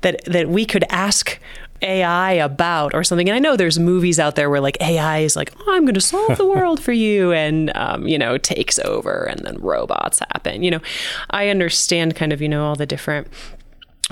that 0.00 0.24
that 0.24 0.48
we 0.48 0.64
could 0.64 0.84
ask 0.90 1.38
AI 1.82 2.32
about 2.32 2.94
or 2.94 3.04
something. 3.04 3.28
And 3.28 3.36
I 3.36 3.38
know 3.38 3.56
there's 3.56 3.78
movies 3.78 4.18
out 4.18 4.34
there 4.34 4.50
where 4.50 4.60
like 4.60 4.76
AI 4.80 5.18
is 5.18 5.36
like, 5.36 5.52
oh, 5.60 5.74
I'm 5.74 5.84
going 5.84 5.94
to 5.94 6.00
solve 6.00 6.36
the 6.36 6.46
world 6.54 6.82
for 6.82 6.92
you, 6.92 7.32
and 7.32 7.70
um, 7.76 8.06
you 8.06 8.18
know 8.18 8.38
takes 8.38 8.78
over, 8.80 9.24
and 9.24 9.44
then 9.44 9.58
robots 9.58 10.18
happen. 10.18 10.62
You 10.62 10.72
know, 10.72 10.80
I 11.30 11.48
understand 11.48 12.16
kind 12.16 12.32
of 12.32 12.42
you 12.42 12.48
know 12.48 12.64
all 12.64 12.74
the 12.74 12.86
different 12.86 13.28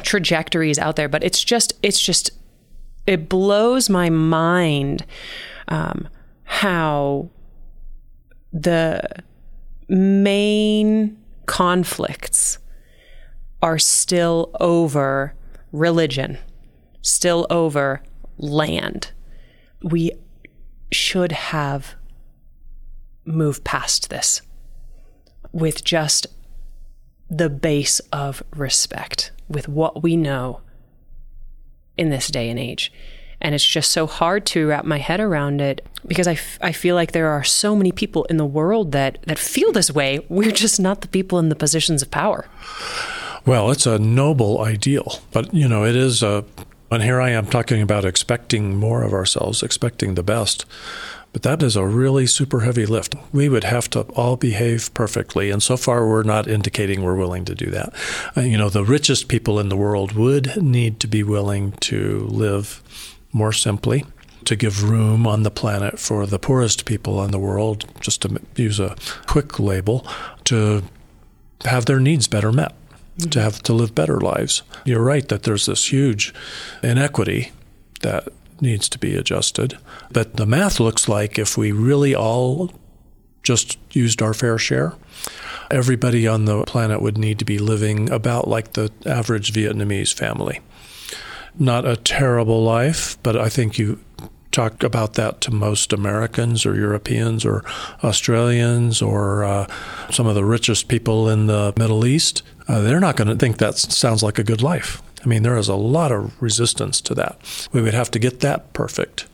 trajectories 0.03 0.79
out 0.79 0.97
there, 0.97 1.09
but 1.09 1.25
it's 1.25 1.43
just 1.43 1.75
it's 1.83 2.01
just 2.01 2.31
it 3.07 3.29
blows 3.29 3.89
my 3.89 4.11
mind 4.11 5.07
um, 5.69 6.09
how 6.45 7.31
the 8.53 9.03
main 9.89 11.17
conflicts 11.47 12.59
are 13.63 13.79
still 13.79 14.51
over 14.61 15.35
religion, 15.73 16.39
still 17.03 17.47
over 17.51 18.03
land. 18.39 19.13
We 19.83 20.13
should 20.93 21.33
have 21.33 21.95
moved 23.25 23.65
past 23.65 24.11
this 24.11 24.43
with 25.53 25.85
just 25.85 26.27
the 27.29 27.51
base 27.51 28.01
of 28.13 28.43
respect, 28.55 29.33
with 29.49 29.69
what 29.69 30.03
we 30.03 30.17
know 30.17 30.61
in 31.97 32.11
this 32.11 32.29
day 32.29 32.51
and 32.51 32.59
age. 32.59 32.93
And 33.41 33.55
it's 33.55 33.67
just 33.67 33.91
so 33.91 34.07
hard 34.07 34.47
to 34.47 34.67
wrap 34.69 34.85
my 34.85 34.99
head 34.99 35.21
around 35.21 35.61
it 35.61 35.87
because 36.07 36.27
I, 36.27 36.33
f- 36.33 36.59
I 36.63 36.73
feel 36.73 36.95
like 36.95 37.13
there 37.13 37.29
are 37.29 37.45
so 37.45 37.77
many 37.77 37.93
people 37.93 38.25
in 38.25 38.39
the 38.39 38.47
world 38.47 38.93
that, 38.93 39.19
that 39.27 39.39
feel 39.39 39.73
this 39.73 39.91
way. 39.91 40.25
We're 40.29 40.53
just 40.53 40.81
not 40.81 41.03
the 41.03 41.09
people 41.09 41.39
in 41.39 41.51
the 41.51 41.57
positions 41.57 42.03
of 42.03 42.11
power. 42.11 42.47
Well, 43.45 43.71
it's 43.71 43.87
a 43.87 43.99
noble 43.99 44.63
ideal, 44.63 45.21
but 45.33 45.53
you 45.53 45.69
know, 45.69 45.85
it 45.85 45.97
is 45.97 46.23
a. 46.23 46.45
And 46.91 47.03
here 47.03 47.21
I 47.21 47.31
am 47.31 47.47
talking 47.47 47.83
about 47.83 48.05
expecting 48.05 48.77
more 48.77 49.03
of 49.03 49.13
ourselves, 49.13 49.63
expecting 49.63 50.15
the 50.15 50.23
best. 50.23 50.65
But 51.37 51.43
that 51.43 51.63
is 51.63 51.77
a 51.77 51.87
really 51.87 52.27
super 52.27 52.61
heavy 52.61 52.87
lift. 52.87 53.15
We 53.31 53.51
would 53.51 53.65
have 53.65 53.91
to 53.91 54.05
all 54.15 54.37
behave 54.37 54.95
perfectly. 54.95 55.51
And 55.51 55.63
so 55.63 55.77
far, 55.77 56.09
we're 56.09 56.23
not 56.23 56.49
indicating 56.49 57.03
we're 57.03 57.15
willing 57.15 57.45
to 57.45 57.55
do 57.55 57.67
that. 57.73 57.93
Uh, 58.35 58.41
you 58.41 58.57
know, 58.57 58.71
the 58.71 58.87
richest 58.87 59.29
people 59.29 59.61
in 59.61 59.69
the 59.69 59.77
world 59.77 60.13
would 60.13 60.57
need 60.63 60.99
to 61.01 61.07
be 61.07 61.23
willing 61.23 61.73
to 61.73 62.21
live 62.21 62.83
more 63.35 63.53
simply, 63.53 64.07
to 64.47 64.57
give 64.57 64.83
room 64.83 65.27
on 65.27 65.43
the 65.43 65.51
planet 65.51 65.99
for 65.99 66.25
the 66.25 66.39
poorest 66.39 66.87
people 66.87 67.23
in 67.23 67.33
the 67.33 67.39
world, 67.39 67.85
just 68.01 68.23
to 68.23 68.41
use 68.55 68.81
a 68.81 68.97
quick 69.27 69.59
label, 69.59 70.07
to 70.45 70.85
have 71.67 71.85
their 71.85 72.01
needs 72.01 72.29
better 72.29 72.51
met 72.51 72.75
to 73.31 73.43
have 73.43 73.63
to 73.65 73.75
live 73.75 73.95
better 73.95 74.19
lives. 74.21 74.63
You're 74.87 75.03
right 75.03 75.29
that 75.29 75.43
there's 75.43 75.67
this 75.67 75.93
huge 75.93 76.33
inequity 76.83 77.53
that 78.01 78.29
needs 78.61 78.89
to 78.89 78.99
be 78.99 79.17
adjusted. 79.17 79.79
But 80.11 80.37
the 80.37 80.47
math 80.47 80.81
looks 80.81 81.09
like 81.09 81.39
if 81.39 81.57
we 81.57 81.73
really 81.73 82.15
all 82.15 82.73
just 83.43 83.79
used 83.93 84.23
our 84.23 84.35
fair 84.35 84.59
share, 84.59 84.95
everybody 85.71 86.27
on 86.27 86.45
the 86.45 86.65
planet 86.65 87.01
would 87.01 87.19
need 87.19 87.39
to 87.39 87.45
be 87.45 87.59
living 87.59 88.11
about 88.11 88.49
like 88.49 88.73
the 88.73 88.93
average 89.05 89.53
Vietnamese 89.53 90.13
family. 90.13 90.61
Not 91.59 91.87
a 91.87 91.97
terrible 91.97 92.63
life, 92.63 93.17
but 93.23 93.37
I 93.37 93.49
think 93.49 93.79
you 93.79 94.01
talk 94.57 94.83
about 94.83 95.15
that 95.15 95.41
to 95.43 95.51
most 95.51 95.93
Americans 95.93 96.65
or 96.65 96.75
Europeans 96.75 97.45
or 97.45 97.63
Australians 98.03 99.03
or 99.03 99.45
uh, 99.45 99.67
some 100.11 100.27
of 100.27 100.35
the 100.35 100.45
richest 100.45 100.89
people 100.89 101.29
in 101.29 101.47
the 101.47 101.75
Middle 101.77 102.07
East, 102.07 102.43
uh, 102.67 102.81
they're 102.81 103.01
not 103.01 103.17
going 103.17 103.29
to 103.29 103.37
think 103.37 103.59
that 103.59 103.77
sounds 103.77 104.23
like 104.23 104.39
a 104.39 104.45
good 104.45 104.63
life. 104.63 105.03
I 105.27 105.29
mean, 105.29 105.43
there 105.43 105.57
is 105.57 105.69
a 105.69 105.75
lot 105.75 106.13
of 106.13 106.41
resistance 106.41 107.01
to 107.01 107.15
that. 107.17 107.69
We 107.73 107.83
would 107.83 107.95
have 107.95 108.13
to 108.13 108.21
get 108.21 108.41
that 108.41 108.73
perfect. 108.73 109.27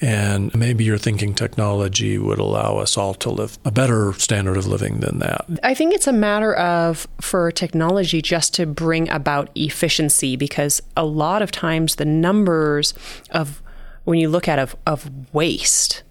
And 0.00 0.54
maybe 0.54 0.84
you're 0.84 0.96
thinking 0.96 1.34
technology 1.34 2.18
would 2.18 2.38
allow 2.38 2.78
us 2.78 2.96
all 2.96 3.14
to 3.14 3.30
live 3.30 3.58
a 3.64 3.72
better 3.72 4.12
standard 4.12 4.56
of 4.56 4.68
living 4.68 5.00
than 5.00 5.18
that. 5.18 5.44
I 5.64 5.74
think 5.74 5.92
it's 5.92 6.06
a 6.06 6.12
matter 6.12 6.54
of 6.54 7.08
for 7.20 7.50
technology 7.50 8.22
just 8.22 8.54
to 8.54 8.64
bring 8.66 9.10
about 9.10 9.50
efficiency 9.56 10.36
because 10.36 10.80
a 10.96 11.04
lot 11.04 11.42
of 11.42 11.50
times 11.50 11.96
the 11.96 12.04
numbers 12.04 12.94
of 13.32 13.60
when 14.04 14.20
you 14.20 14.28
look 14.28 14.46
at 14.46 14.60
of, 14.60 14.76
of 14.86 15.10
waste 15.34 16.04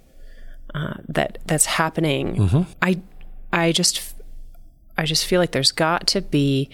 uh, 0.76 0.96
that 1.08 1.40
that's 1.46 1.66
happening, 1.66 2.36
mm-hmm. 2.36 2.72
I 2.82 3.02
I 3.54 3.72
just 3.72 4.14
I 5.00 5.06
just 5.06 5.26
feel 5.26 5.40
like 5.40 5.52
there's 5.52 5.72
got 5.72 6.08
to 6.08 6.22
be 6.22 6.70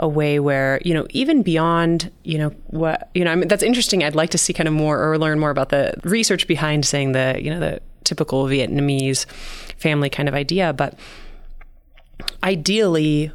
a 0.00 0.08
way 0.08 0.40
where 0.40 0.80
you 0.84 0.92
know 0.92 1.06
even 1.10 1.42
beyond 1.42 2.10
you 2.24 2.36
know 2.36 2.48
what 2.66 3.08
you 3.14 3.24
know 3.24 3.30
I 3.30 3.36
mean 3.36 3.46
that's 3.46 3.62
interesting. 3.62 4.02
I'd 4.02 4.16
like 4.16 4.30
to 4.30 4.38
see 4.38 4.52
kind 4.52 4.66
of 4.66 4.74
more 4.74 5.00
or 5.00 5.16
learn 5.16 5.38
more 5.38 5.50
about 5.50 5.68
the 5.68 5.94
research 6.02 6.48
behind 6.48 6.84
saying 6.84 7.12
the 7.12 7.38
you 7.40 7.50
know 7.50 7.60
the 7.60 7.80
typical 8.02 8.46
Vietnamese 8.46 9.26
family 9.76 10.10
kind 10.10 10.28
of 10.28 10.34
idea, 10.34 10.72
but 10.72 10.98
ideally 12.42 13.30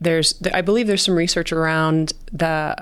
there's 0.00 0.34
I 0.52 0.60
believe 0.60 0.88
there's 0.88 1.02
some 1.02 1.16
research 1.16 1.50
around 1.50 2.12
the 2.30 2.76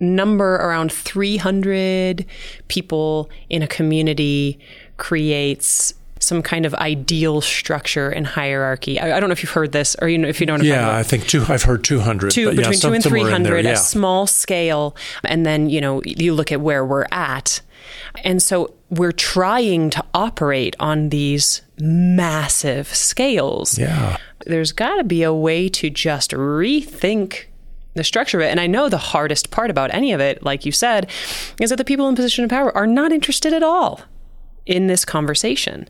number 0.00 0.56
around 0.56 0.92
300 0.92 2.26
people 2.66 3.30
in 3.48 3.62
a 3.62 3.68
community 3.68 4.58
creates 4.96 5.94
some 6.28 6.42
kind 6.42 6.66
of 6.66 6.74
ideal 6.74 7.40
structure 7.40 8.10
and 8.10 8.26
hierarchy. 8.26 9.00
I, 9.00 9.16
I, 9.16 9.20
don't 9.20 9.30
know 9.30 9.32
if 9.32 9.42
you've 9.42 9.52
heard 9.52 9.72
this, 9.72 9.96
or 10.00 10.08
you 10.08 10.18
know, 10.18 10.28
if 10.28 10.40
you 10.40 10.46
don't. 10.46 10.60
know. 10.60 10.66
Yeah, 10.66 10.94
I 10.94 11.02
think 11.02 11.26
two. 11.26 11.44
I've 11.48 11.62
heard 11.62 11.82
two 11.82 12.00
hundred. 12.00 12.30
Two 12.30 12.50
between 12.50 12.72
yeah, 12.72 12.78
two 12.78 12.92
and 12.92 13.02
three 13.02 13.22
hundred, 13.22 13.64
yeah. 13.64 13.72
a 13.72 13.76
small 13.76 14.26
scale, 14.26 14.94
and 15.24 15.44
then 15.44 15.70
you 15.70 15.80
know 15.80 16.02
you 16.04 16.34
look 16.34 16.52
at 16.52 16.60
where 16.60 16.84
we're 16.84 17.06
at, 17.10 17.62
and 18.22 18.42
so 18.42 18.74
we're 18.90 19.12
trying 19.12 19.90
to 19.90 20.04
operate 20.14 20.76
on 20.78 21.08
these 21.08 21.62
massive 21.80 22.94
scales. 22.94 23.78
Yeah, 23.78 24.18
there's 24.46 24.72
got 24.72 24.96
to 24.96 25.04
be 25.04 25.22
a 25.22 25.32
way 25.32 25.68
to 25.70 25.90
just 25.90 26.32
rethink 26.32 27.46
the 27.94 28.04
structure 28.04 28.38
of 28.38 28.44
it. 28.44 28.50
And 28.50 28.60
I 28.60 28.66
know 28.66 28.88
the 28.88 28.98
hardest 28.98 29.50
part 29.50 29.70
about 29.70 29.92
any 29.92 30.12
of 30.12 30.20
it, 30.20 30.42
like 30.42 30.64
you 30.64 30.72
said, 30.72 31.10
is 31.60 31.70
that 31.70 31.76
the 31.76 31.84
people 31.84 32.08
in 32.08 32.14
position 32.14 32.44
of 32.44 32.50
power 32.50 32.74
are 32.76 32.86
not 32.86 33.12
interested 33.12 33.52
at 33.52 33.62
all 33.62 34.02
in 34.68 34.86
this 34.86 35.04
conversation. 35.04 35.88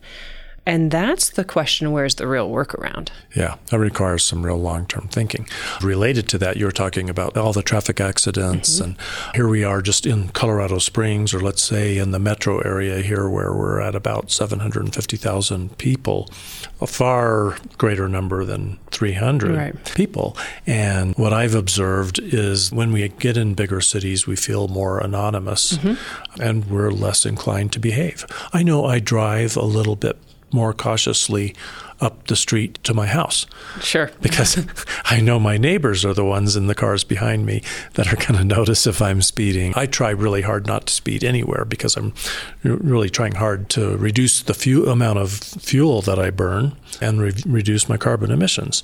And 0.68 0.90
that's 0.90 1.30
the 1.30 1.46
question 1.46 1.92
where's 1.92 2.16
the 2.16 2.26
real 2.26 2.50
workaround? 2.50 3.08
Yeah, 3.34 3.56
that 3.70 3.78
requires 3.78 4.22
some 4.22 4.44
real 4.44 4.58
long 4.58 4.84
term 4.84 5.08
thinking. 5.08 5.48
Related 5.80 6.28
to 6.28 6.38
that, 6.38 6.58
you 6.58 6.66
were 6.66 6.72
talking 6.72 7.08
about 7.08 7.38
all 7.38 7.54
the 7.54 7.62
traffic 7.62 8.02
accidents. 8.02 8.74
Mm-hmm. 8.74 8.84
And 8.84 8.96
here 9.34 9.48
we 9.48 9.64
are 9.64 9.80
just 9.80 10.04
in 10.04 10.28
Colorado 10.28 10.76
Springs, 10.76 11.32
or 11.32 11.40
let's 11.40 11.62
say 11.62 11.96
in 11.96 12.10
the 12.10 12.18
metro 12.18 12.58
area 12.58 13.00
here, 13.00 13.30
where 13.30 13.54
we're 13.54 13.80
at 13.80 13.94
about 13.94 14.30
750,000 14.30 15.78
people, 15.78 16.28
a 16.82 16.86
far 16.86 17.56
greater 17.78 18.06
number 18.06 18.44
than 18.44 18.78
300 18.90 19.56
right. 19.56 19.94
people. 19.94 20.36
And 20.66 21.14
what 21.16 21.32
I've 21.32 21.54
observed 21.54 22.20
is 22.22 22.70
when 22.70 22.92
we 22.92 23.08
get 23.08 23.38
in 23.38 23.54
bigger 23.54 23.80
cities, 23.80 24.26
we 24.26 24.36
feel 24.36 24.68
more 24.68 24.98
anonymous 24.98 25.78
mm-hmm. 25.78 26.42
and 26.42 26.66
we're 26.66 26.90
less 26.90 27.24
inclined 27.24 27.72
to 27.72 27.78
behave. 27.78 28.26
I 28.52 28.62
know 28.62 28.84
I 28.84 28.98
drive 28.98 29.56
a 29.56 29.64
little 29.64 29.96
bit 29.96 30.18
more 30.52 30.72
cautiously 30.72 31.54
up 32.00 32.26
the 32.28 32.36
street 32.36 32.78
to 32.84 32.94
my 32.94 33.06
house. 33.06 33.46
Sure. 33.80 34.10
Because 34.28 34.66
I 35.04 35.20
know 35.20 35.38
my 35.38 35.56
neighbors 35.56 36.04
are 36.04 36.12
the 36.12 36.24
ones 36.24 36.54
in 36.54 36.66
the 36.66 36.74
cars 36.74 37.02
behind 37.02 37.46
me 37.46 37.62
that 37.94 38.12
are 38.12 38.16
going 38.16 38.38
to 38.38 38.44
notice 38.44 38.86
if 38.86 39.00
I'm 39.00 39.22
speeding. 39.22 39.72
I 39.74 39.86
try 39.86 40.10
really 40.10 40.42
hard 40.42 40.66
not 40.66 40.86
to 40.86 40.92
speed 40.92 41.24
anywhere 41.24 41.64
because 41.64 41.96
I'm 41.96 42.12
really 42.62 43.08
trying 43.08 43.32
hard 43.32 43.70
to 43.70 43.96
reduce 43.96 44.42
the 44.42 44.54
few 44.54 44.86
amount 44.86 45.18
of 45.18 45.32
fuel 45.32 46.02
that 46.02 46.18
I 46.18 46.30
burn 46.30 46.76
and 47.00 47.22
re- 47.22 47.42
reduce 47.46 47.88
my 47.88 47.96
carbon 47.96 48.30
emissions. 48.30 48.82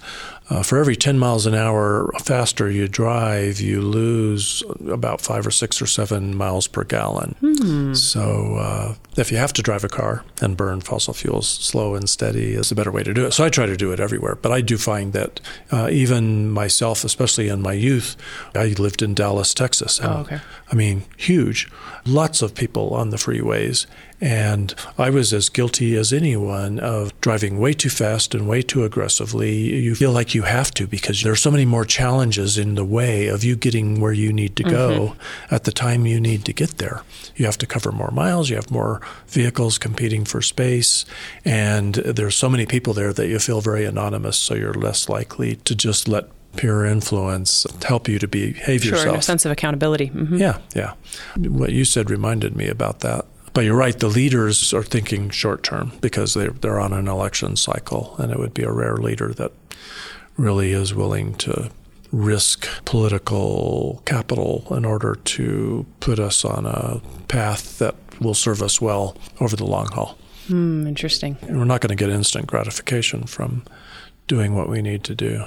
Uh, 0.50 0.62
for 0.62 0.79
every 0.79 0.96
10 0.96 1.18
miles 1.18 1.46
an 1.46 1.55
hour 1.55 2.11
faster 2.22 2.70
you 2.70 2.87
drive, 2.87 3.61
you 3.61 3.81
lose 3.81 4.62
about 4.90 5.20
five 5.20 5.46
or 5.46 5.50
six 5.50 5.81
or 5.81 5.87
seven 5.87 6.35
miles 6.37 6.66
per 6.66 6.85
gallon. 6.85 7.35
Hmm. 7.40 7.94
So 7.94 8.57
uh, 8.57 8.94
if 9.16 9.33
you 9.33 9.38
have 9.38 9.55
to 9.55 9.62
drive 9.62 9.85
a 9.85 9.88
car 9.88 10.22
and 10.42 10.57
burn 10.57 10.81
fossil 10.83 11.14
fuels, 11.14 11.48
slow 11.48 11.94
and 11.94 12.11
steady 12.11 12.53
is 12.53 12.70
a 12.70 12.74
better 12.74 12.92
way 12.92 13.03
to 13.05 13.14
do 13.14 13.27
it. 13.27 13.33
So 13.33 13.45
I 13.45 13.49
try 13.49 13.67
to 13.67 13.77
do 13.77 13.93
it 13.93 14.01
everywhere. 14.01 14.35
But 14.35 14.53
I 14.53 14.61
do 14.61 14.77
find 14.77 15.12
that 15.12 15.40
uh, 15.71 15.88
even 15.90 16.51
myself, 16.51 17.05
especially 17.05 17.49
in 17.49 17.62
my 17.62 17.73
youth, 17.73 18.17
I 18.55 18.67
lived 18.79 19.03
in 19.03 19.14
Dallas, 19.14 19.55
Texas. 19.55 19.99
And, 19.99 20.09
oh, 20.09 20.21
okay. 20.21 20.40
I 20.71 20.75
mean, 20.75 21.05
huge. 21.17 21.71
Lots 22.05 22.43
of 22.43 22.55
people 22.55 22.95
on 22.95 23.11
the 23.11 23.17
freeways. 23.17 23.87
And 24.20 24.74
I 24.96 25.11
was 25.11 25.33
as 25.33 25.48
guilty 25.48 25.96
as 25.96 26.12
anyone 26.12 26.79
of 26.79 27.18
driving 27.20 27.59
way 27.59 27.72
too 27.72 27.90
fast 27.90 28.35
and 28.35 28.48
way 28.48 28.62
too 28.62 28.85
aggressively. 28.85 29.55
You 29.55 29.94
feel 29.94 30.12
like 30.12 30.35
you 30.35 30.42
have 30.42 30.72
to 30.74 30.87
because 30.87 31.22
there 31.22 31.33
are 31.33 31.37
so 31.37 31.50
many 31.50 31.64
more 31.64 31.85
challenges 31.85 32.57
in 32.57 32.74
the 32.74 32.85
way 32.85 33.27
of 33.27 33.44
you 33.44 33.57
getting 33.57 34.00
where 34.00 34.12
you 34.12 34.33
need 34.33 34.57
to 34.57 34.62
go 34.62 34.90
mm-hmm. 34.90 35.55
at 35.55 35.64
the 35.64 35.72
time 35.72 36.07
you 36.07 36.20
need 36.20 36.44
to 36.46 36.53
get 36.53 36.79
there. 36.79 37.03
You 37.37 37.44
have 37.46 37.59
to 37.59 37.66
cover 37.66 37.92
more 37.92 38.11
miles, 38.12 38.48
you 38.48 38.57
have 38.57 38.70
more 38.70 39.00
vehicles 39.27 39.79
competing 39.79 40.24
for 40.24 40.40
space, 40.40 41.05
and 41.44 41.94
there's 41.96 42.37
so 42.37 42.48
many 42.48 42.66
people 42.66 42.94
there 42.94 43.12
that 43.12 43.29
you 43.29 43.38
feel 43.38 43.61
very 43.61 43.85
anonymous, 43.85 44.37
so 44.37 44.55
you're 44.55 44.74
less 44.74 45.09
likely 45.09 45.57
to 45.57 45.74
just 45.74 46.09
let 46.09 46.29
peer 46.57 46.85
influence 46.85 47.66
help 47.83 48.09
you 48.09 48.18
to 48.18 48.29
behave 48.29 48.83
sure, 48.83 48.96
yourself. 48.96 49.18
a 49.18 49.22
sense 49.22 49.44
of 49.44 49.53
accountability. 49.53 50.11
Mm-hmm. 50.11 50.37
Yeah, 50.37 50.59
yeah. 50.74 50.94
What 51.37 51.72
you 51.72 51.85
said 51.85 52.11
reminded 52.11 52.57
me 52.57 52.68
about 52.68 53.00
that. 53.00 53.27
But 53.55 53.64
you're 53.64 53.77
right, 53.77 53.97
the 53.97 54.09
leaders 54.09 54.75
are 54.75 54.83
thinking 54.83 55.31
short 55.31 55.62
term 55.62 55.93
because 56.01 56.35
they're, 56.35 56.51
they're 56.51 56.81
on 56.81 56.93
an 56.93 57.07
election 57.07 57.55
cycle, 57.55 58.17
and 58.19 58.33
it 58.33 58.38
would 58.38 58.53
be 58.53 58.64
a 58.64 58.73
rare 58.73 58.97
leader 58.97 59.33
that 59.35 59.53
really 60.37 60.73
is 60.73 60.93
willing 60.93 61.37
to 61.37 61.71
risk 62.11 62.69
political 62.85 64.03
capital 64.07 64.67
in 64.73 64.85
order 64.85 65.17
to 65.25 65.87
put 66.01 66.19
us 66.19 66.45
on 66.45 66.67
a 66.67 67.01
path 67.29 67.79
that 67.79 67.95
will 68.21 68.35
serve 68.35 68.61
us 68.61 68.81
well 68.81 69.17
over 69.40 69.55
the 69.55 69.67
long 69.67 69.87
haul. 69.87 70.19
Hmm, 70.49 70.87
interesting. 70.87 71.37
And 71.43 71.59
we're 71.59 71.64
not 71.64 71.81
going 71.81 71.97
to 71.97 72.05
get 72.05 72.11
instant 72.11 72.47
gratification 72.47 73.25
from 73.25 73.64
doing 74.27 74.55
what 74.55 74.69
we 74.69 74.83
need 74.83 75.05
to 75.05 75.14
do. 75.14 75.45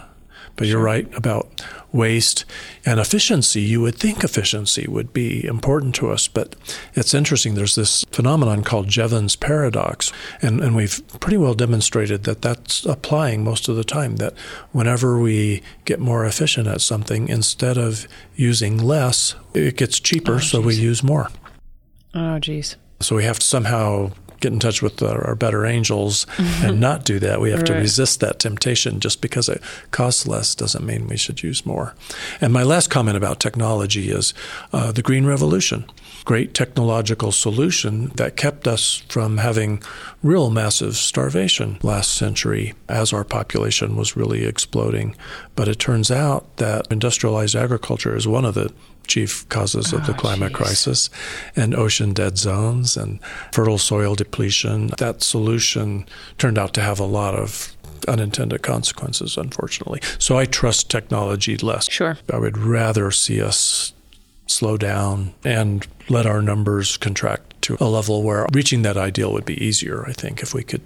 But 0.58 0.68
you're 0.68 0.82
right 0.82 1.08
about 1.16 1.64
waste 1.94 2.44
and 2.86 3.00
efficiency. 3.00 3.62
You 3.62 3.82
would 3.82 3.96
think 3.96 4.24
efficiency 4.24 4.88
would 4.88 5.14
be 5.14 5.46
important 5.46 5.96
to 5.96 6.12
us, 6.12 6.28
but 6.28 6.56
it's 6.94 7.14
interesting. 7.14 7.56
There's 7.56 7.76
this 7.76 8.04
phenomenon 8.12 8.64
called 8.64 8.88
Jevons 8.90 9.36
paradox, 9.36 10.12
and, 10.42 10.60
and 10.60 10.76
we've 10.76 11.02
pretty 11.20 11.38
well 11.38 11.54
demonstrated 11.54 12.24
that 12.24 12.42
that's 12.42 12.86
applying 12.86 13.44
most 13.44 13.70
of 13.70 13.76
the 13.76 13.84
time. 13.84 14.18
That 14.18 14.34
whenever 14.72 15.20
we 15.20 15.62
get 15.86 16.00
more 16.00 16.26
efficient 16.26 16.68
at 16.68 16.82
something, 16.82 17.30
instead 17.30 17.78
of 17.78 18.08
using 18.36 18.78
less, 18.78 19.36
it 19.54 19.78
gets 19.78 20.00
cheaper, 20.00 20.36
oh, 20.36 20.40
so 20.40 20.60
we 20.60 20.76
use 20.76 21.04
more. 21.04 21.30
Oh, 22.14 22.40
geez. 22.40 22.76
So 23.00 23.16
we 23.16 23.24
have 23.24 23.40
to 23.40 23.46
somehow 23.46 24.12
get 24.40 24.54
in 24.54 24.60
touch 24.60 24.82
with 24.82 25.02
our, 25.02 25.26
our 25.26 25.36
better 25.36 25.66
angels 25.66 26.26
mm-hmm. 26.38 26.66
and 26.66 26.80
not 26.80 27.06
do 27.06 27.20
that. 27.20 27.42
We 27.42 27.52
have 27.52 27.60
right. 27.60 27.68
to 27.68 27.74
resist 27.74 28.20
that 28.20 28.40
temptation. 28.40 29.00
Just 29.00 29.22
because 29.22 29.50
it 29.50 29.62
costs 29.92 30.28
less 30.28 30.56
doesn't 30.56 30.86
mean 30.86 31.08
we 31.08 31.18
should 31.18 31.44
use 31.44 31.66
more. 31.66 31.96
And 32.42 32.54
my 32.54 32.64
last 32.64 32.90
comment 32.90 33.18
about 33.18 33.40
technology 33.40 34.10
is 34.12 34.34
uh, 34.74 34.92
the 34.92 35.02
Green 35.02 35.26
Revolution. 35.26 35.86
Great 36.26 36.54
technological 36.54 37.32
solution 37.32 38.10
that 38.16 38.36
kept 38.36 38.68
us 38.68 39.04
from 39.08 39.38
having 39.38 39.82
real 40.24 40.50
massive 40.50 40.96
starvation 40.96 41.78
last 41.82 42.16
century 42.16 42.74
as 42.90 43.14
our 43.14 43.24
population 43.24 43.96
was 43.96 44.18
really 44.18 44.46
exploding. 44.46 45.16
But 45.56 45.68
it 45.68 45.80
turns 45.80 46.12
out 46.12 46.58
that 46.58 46.88
industrialized 46.92 47.56
agriculture 47.56 48.16
is 48.16 48.28
one 48.28 48.46
of 48.46 48.56
the 48.56 48.74
chief 49.08 49.48
causes 49.50 49.94
of 49.94 50.06
the 50.06 50.14
oh, 50.14 50.18
climate 50.18 50.50
geez. 50.50 50.58
crisis, 50.58 51.10
and 51.56 51.74
ocean 51.74 52.14
dead 52.14 52.38
zones 52.38 52.98
and 52.98 53.20
fertile 53.52 53.78
soil 53.78 54.16
depletion. 54.16 54.88
That 54.98 55.24
solution 55.24 56.06
turned 56.38 56.58
out 56.58 56.74
to 56.76 56.82
have 56.82 57.00
a 57.00 57.06
lot 57.06 57.36
of 57.36 57.76
unintended 58.08 58.62
consequences, 58.62 59.38
unfortunately. 59.38 60.02
So 60.20 60.38
I 60.38 60.46
trust 60.46 60.90
technology 60.90 61.58
less. 61.58 61.90
Sure. 61.90 62.18
I 62.32 62.38
would 62.38 62.58
rather 62.58 63.12
see 63.12 63.42
us 63.42 63.94
slow 64.46 64.78
down 64.78 65.34
and 65.44 65.86
let 66.10 66.26
our 66.26 66.42
numbers 66.42 66.98
contract 66.98 67.62
to 67.64 67.78
a 67.80 67.86
level 67.86 68.24
where 68.24 68.48
reaching 68.54 68.82
that 68.84 68.98
ideal 68.98 69.34
would 69.34 69.46
be 69.46 69.62
easier, 69.64 70.06
I 70.08 70.14
think, 70.14 70.42
if 70.42 70.54
we 70.54 70.64
could 70.64 70.82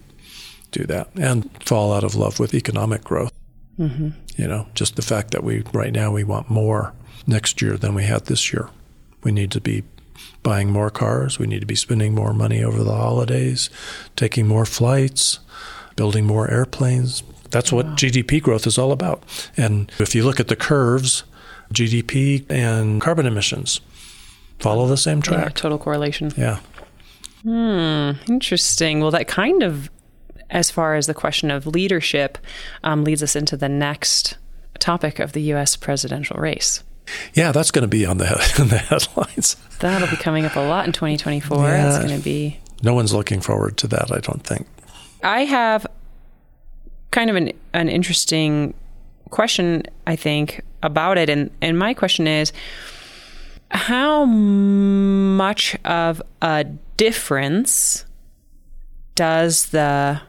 do 0.71 0.85
that 0.85 1.09
and 1.15 1.49
fall 1.63 1.93
out 1.93 2.03
of 2.03 2.15
love 2.15 2.39
with 2.39 2.53
economic 2.53 3.03
growth. 3.03 3.33
Mm-hmm. 3.77 4.09
You 4.37 4.47
know, 4.47 4.67
just 4.73 4.95
the 4.95 5.01
fact 5.01 5.31
that 5.31 5.43
we 5.43 5.63
right 5.73 5.93
now 5.93 6.11
we 6.11 6.23
want 6.23 6.49
more 6.49 6.93
next 7.27 7.61
year 7.61 7.77
than 7.77 7.93
we 7.93 8.03
had 8.03 8.25
this 8.25 8.51
year. 8.53 8.69
We 9.23 9.31
need 9.31 9.51
to 9.51 9.61
be 9.61 9.83
buying 10.43 10.71
more 10.71 10.89
cars. 10.89 11.39
We 11.39 11.47
need 11.47 11.61
to 11.61 11.65
be 11.65 11.75
spending 11.75 12.15
more 12.15 12.33
money 12.33 12.63
over 12.63 12.83
the 12.83 12.95
holidays, 12.95 13.69
taking 14.15 14.47
more 14.47 14.65
flights, 14.65 15.39
building 15.95 16.25
more 16.25 16.49
airplanes. 16.49 17.23
That's 17.51 17.71
what 17.71 17.85
wow. 17.85 17.95
GDP 17.95 18.41
growth 18.41 18.65
is 18.65 18.77
all 18.77 18.91
about. 18.91 19.23
And 19.57 19.91
if 19.99 20.15
you 20.15 20.23
look 20.23 20.39
at 20.39 20.47
the 20.47 20.55
curves, 20.55 21.23
GDP 21.73 22.49
and 22.49 23.01
carbon 23.01 23.25
emissions 23.25 23.81
follow 24.59 24.87
the 24.87 24.97
same 24.97 25.21
track. 25.21 25.45
Yeah, 25.45 25.49
total 25.49 25.77
correlation. 25.77 26.31
Yeah. 26.37 26.59
Hmm, 27.43 28.11
interesting. 28.31 28.99
Well, 28.99 29.11
that 29.11 29.27
kind 29.27 29.63
of, 29.63 29.89
as 30.49 30.69
far 30.69 30.95
as 30.95 31.07
the 31.07 31.13
question 31.13 31.49
of 31.49 31.65
leadership, 31.65 32.37
um, 32.83 33.03
leads 33.03 33.23
us 33.23 33.35
into 33.35 33.57
the 33.57 33.69
next 33.69 34.37
topic 34.79 35.19
of 35.19 35.33
the 35.33 35.41
U.S. 35.43 35.75
presidential 35.75 36.37
race. 36.37 36.83
Yeah, 37.33 37.51
that's 37.51 37.71
going 37.71 37.83
to 37.83 37.87
be 37.87 38.05
on 38.05 38.17
the, 38.17 38.25
head, 38.25 38.37
the 38.67 38.77
headlines. 38.77 39.55
That'll 39.79 40.07
be 40.07 40.17
coming 40.17 40.45
up 40.45 40.55
a 40.55 40.59
lot 40.59 40.85
in 40.85 40.91
2024. 40.91 41.57
Yeah. 41.57 41.83
That's 41.83 42.05
going 42.05 42.17
to 42.17 42.23
be. 42.23 42.59
No 42.83 42.93
one's 42.93 43.13
looking 43.13 43.41
forward 43.41 43.77
to 43.77 43.87
that, 43.87 44.11
I 44.11 44.19
don't 44.19 44.43
think. 44.43 44.67
I 45.23 45.45
have 45.45 45.85
kind 47.11 47.29
of 47.29 47.35
an, 47.35 47.51
an 47.73 47.89
interesting 47.89 48.73
question, 49.29 49.83
I 50.07 50.15
think, 50.15 50.61
about 50.81 51.17
it. 51.17 51.29
And, 51.29 51.51
and 51.61 51.77
my 51.77 51.93
question 51.93 52.27
is 52.27 52.51
how 53.69 54.25
much 54.25 55.75
of 55.85 56.21
a 56.41 56.65
difference 56.97 58.05
does 59.15 59.67
the 59.67 60.21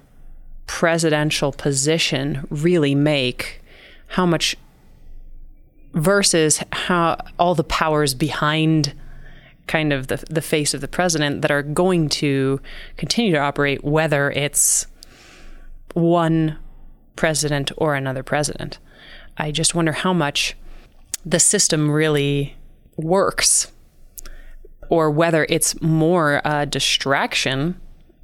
presidential 0.66 1.52
position 1.52 2.46
really 2.50 2.94
make? 2.94 3.62
How 4.08 4.26
much 4.26 4.56
versus 5.94 6.62
how 6.72 7.16
all 7.38 7.54
the 7.54 7.64
powers 7.64 8.14
behind 8.14 8.94
kind 9.66 9.92
of 9.92 10.08
the 10.08 10.24
the 10.28 10.42
face 10.42 10.74
of 10.74 10.80
the 10.80 10.88
president 10.88 11.42
that 11.42 11.50
are 11.50 11.62
going 11.62 12.08
to 12.08 12.60
continue 12.96 13.32
to 13.32 13.38
operate 13.38 13.84
whether 13.84 14.30
it's 14.30 14.86
one 15.94 16.58
president 17.16 17.70
or 17.76 17.94
another 17.94 18.22
president. 18.22 18.78
I 19.36 19.50
just 19.50 19.74
wonder 19.74 19.92
how 19.92 20.12
much 20.12 20.56
the 21.24 21.38
system 21.38 21.90
really 21.90 22.56
works 22.96 23.70
or 24.88 25.10
whether 25.10 25.46
it's 25.48 25.80
more 25.80 26.42
a 26.44 26.66
distraction 26.66 27.80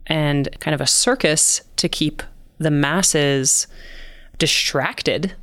and 0.07 0.49
kind 0.61 0.75
of 0.75 0.81
a 0.81 0.87
circus 0.87 1.63
to 1.77 1.89
keep 1.89 2.23
the 2.59 2.71
masses 2.71 3.67
distracted 4.39 5.35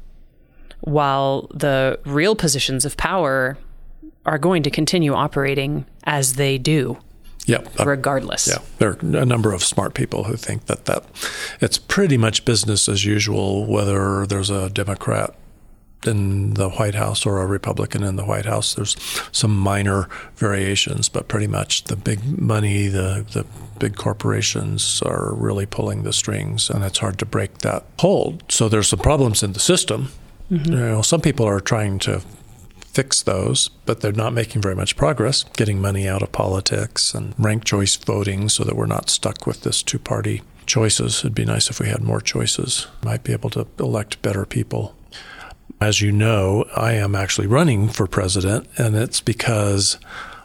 while 0.81 1.47
the 1.53 1.99
real 2.05 2.35
positions 2.35 2.85
of 2.85 2.97
power 2.97 3.57
are 4.25 4.37
going 4.37 4.63
to 4.63 4.69
continue 4.69 5.13
operating 5.13 5.85
as 6.03 6.33
they 6.33 6.57
do. 6.57 6.97
Yeah, 7.45 7.59
uh, 7.79 7.85
regardless. 7.85 8.47
Yeah, 8.47 8.57
there 8.79 8.89
are 8.89 8.97
a 9.21 9.25
number 9.25 9.53
of 9.53 9.63
smart 9.63 9.93
people 9.93 10.23
who 10.23 10.35
think 10.35 10.65
that 10.65 10.85
that 10.85 11.05
it's 11.61 11.77
pretty 11.77 12.17
much 12.17 12.43
business 12.43 12.89
as 12.89 13.05
usual, 13.05 13.67
whether 13.67 14.25
there's 14.25 14.49
a 14.49 14.69
Democrat 14.69 15.35
in 16.07 16.55
the 16.55 16.69
White 16.69 16.95
House 16.95 17.25
or 17.25 17.41
a 17.41 17.45
Republican 17.45 18.03
in 18.03 18.15
the 18.15 18.25
White 18.25 18.45
House. 18.45 18.73
There's 18.73 18.95
some 19.31 19.55
minor 19.55 20.09
variations, 20.35 21.07
but 21.07 21.27
pretty 21.27 21.47
much 21.47 21.83
the 21.85 21.95
big 21.95 22.39
money, 22.41 22.87
the 22.87 23.25
the 23.31 23.45
big 23.77 23.95
corporations 23.95 25.03
are 25.03 25.33
really 25.35 25.67
pulling 25.67 26.01
the 26.01 26.13
strings, 26.13 26.69
and 26.71 26.83
it's 26.83 26.97
hard 26.97 27.19
to 27.19 27.25
break 27.27 27.59
that 27.59 27.85
hold. 27.99 28.43
So 28.49 28.69
there's 28.69 28.87
some 28.87 28.99
problems 28.99 29.43
in 29.43 29.53
the 29.53 29.59
system 29.59 30.09
Mm-hmm. 30.51 30.71
You 30.71 30.79
know, 30.79 31.01
some 31.01 31.21
people 31.21 31.45
are 31.45 31.59
trying 31.59 31.99
to 31.99 32.21
fix 32.95 33.23
those, 33.23 33.69
but 33.85 33.99
they're 33.99 34.13
not 34.13 34.33
making 34.33 34.61
very 34.61 34.75
much 34.75 34.95
progress 34.95 35.43
getting 35.43 35.81
money 35.81 36.07
out 36.07 36.21
of 36.21 36.31
politics 36.31 37.13
and 37.13 37.33
ranked 37.37 37.67
choice 37.67 37.95
voting 37.97 38.47
so 38.47 38.63
that 38.63 38.75
we're 38.75 38.85
not 38.85 39.09
stuck 39.09 39.45
with 39.45 39.61
this 39.61 39.83
two 39.83 39.99
party 39.99 40.41
choices. 40.65 41.19
It'd 41.19 41.35
be 41.35 41.45
nice 41.45 41.69
if 41.69 41.79
we 41.79 41.89
had 41.89 42.01
more 42.01 42.21
choices. 42.21 42.87
Might 43.03 43.23
be 43.23 43.33
able 43.33 43.49
to 43.51 43.67
elect 43.79 44.21
better 44.21 44.45
people. 44.45 44.95
As 45.81 46.01
you 46.01 46.11
know, 46.11 46.65
I 46.75 46.93
am 46.93 47.15
actually 47.15 47.47
running 47.47 47.89
for 47.89 48.07
president, 48.07 48.67
and 48.77 48.95
it's 48.95 49.19
because 49.19 49.97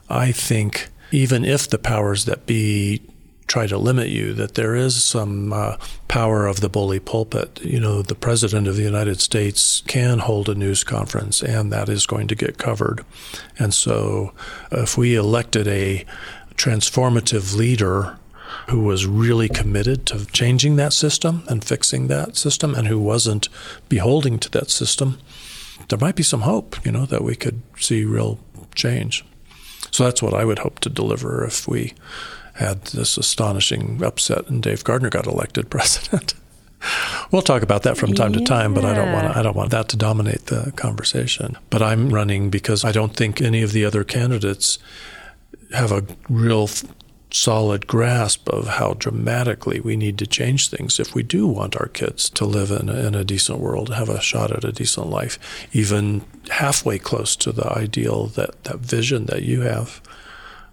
I 0.09 0.33
think 0.33 0.89
even 1.13 1.45
if 1.45 1.69
the 1.69 1.79
powers 1.79 2.25
that 2.25 2.47
be 2.47 3.03
try 3.51 3.67
to 3.67 3.77
limit 3.77 4.09
you, 4.09 4.33
that 4.33 4.55
there 4.55 4.77
is 4.77 5.03
some 5.03 5.53
uh, 5.53 5.77
power 6.07 6.47
of 6.47 6.61
the 6.61 6.69
bully 6.69 7.01
pulpit. 7.01 7.61
You 7.61 7.81
know, 7.81 8.01
the 8.01 8.15
President 8.15 8.69
of 8.69 8.77
the 8.77 8.85
United 8.85 9.21
States 9.21 9.83
can 9.89 10.21
hold 10.21 10.49
a 10.49 10.55
news 10.55 10.85
conference, 10.85 11.43
and 11.43 11.73
that 11.73 11.89
is 11.89 12.07
going 12.07 12.29
to 12.29 12.37
get 12.37 12.59
covered. 12.59 13.05
And 13.59 13.75
so, 13.75 14.33
if 14.71 14.97
we 14.97 15.17
elected 15.17 15.67
a 15.67 16.05
transformative 16.55 17.57
leader 17.57 18.17
who 18.69 18.85
was 18.85 19.05
really 19.05 19.49
committed 19.49 20.07
to 20.07 20.27
changing 20.27 20.77
that 20.77 20.93
system 20.93 21.43
and 21.49 21.65
fixing 21.65 22.07
that 22.07 22.37
system, 22.37 22.73
and 22.77 22.87
who 22.87 23.01
wasn't 23.01 23.49
beholding 23.89 24.39
to 24.39 24.51
that 24.51 24.71
system, 24.71 25.19
there 25.89 25.99
might 25.99 26.15
be 26.15 26.23
some 26.23 26.43
hope, 26.43 26.87
you 26.87 26.93
know, 26.93 27.05
that 27.07 27.25
we 27.25 27.35
could 27.35 27.63
see 27.77 28.05
real 28.05 28.39
change. 28.77 29.25
So 29.91 30.05
that's 30.05 30.23
what 30.23 30.35
I 30.35 30.45
would 30.45 30.61
hope 30.61 30.79
to 30.81 30.89
deliver 30.89 31.45
if 31.45 31.67
we 31.67 31.95
had 32.61 32.85
this 32.85 33.17
astonishing 33.17 34.03
upset, 34.05 34.49
and 34.49 34.63
Dave 34.63 34.85
Gardner 34.85 35.11
got 35.11 35.27
elected 35.27 35.71
president. 35.77 36.35
we'll 37.31 37.43
talk 37.43 37.63
about 37.63 37.83
that 37.83 37.97
from 37.97 38.15
time 38.15 38.33
yeah. 38.33 38.41
to 38.41 38.45
time, 38.45 38.75
but 38.75 38.85
I 38.85 38.95
don't 38.95 39.13
want 39.13 39.37
I 39.37 39.43
don't 39.43 39.57
want 39.57 39.71
that 39.71 39.89
to 39.91 39.97
dominate 39.97 40.47
the 40.47 40.73
conversation. 40.77 41.59
But 41.69 41.83
I'm 41.83 42.11
running 42.11 42.51
because 42.51 42.85
I 42.85 42.93
don't 42.93 43.17
think 43.17 43.41
any 43.41 43.63
of 43.63 43.73
the 43.73 43.85
other 43.85 44.05
candidates 44.05 44.79
have 45.73 45.93
a 45.93 46.05
real 46.29 46.69
solid 47.33 47.87
grasp 47.87 48.49
of 48.49 48.67
how 48.67 48.95
dramatically 48.95 49.81
we 49.81 49.97
need 49.97 50.19
to 50.19 50.27
change 50.27 50.69
things 50.69 50.99
if 50.99 51.15
we 51.15 51.23
do 51.23 51.47
want 51.47 51.77
our 51.77 51.87
kids 51.87 52.29
to 52.31 52.45
live 52.45 52.71
in 52.71 52.89
a, 52.89 53.07
in 53.07 53.15
a 53.15 53.25
decent 53.25 53.59
world, 53.59 53.95
have 53.95 54.09
a 54.09 54.21
shot 54.21 54.51
at 54.51 54.65
a 54.65 54.73
decent 54.73 55.07
life, 55.07 55.39
even 55.73 56.25
halfway 56.51 56.99
close 56.99 57.37
to 57.37 57.53
the 57.53 57.71
ideal 57.79 58.27
that 58.27 58.65
that 58.65 58.79
vision 58.79 59.27
that 59.27 59.43
you 59.43 59.61
have. 59.63 60.01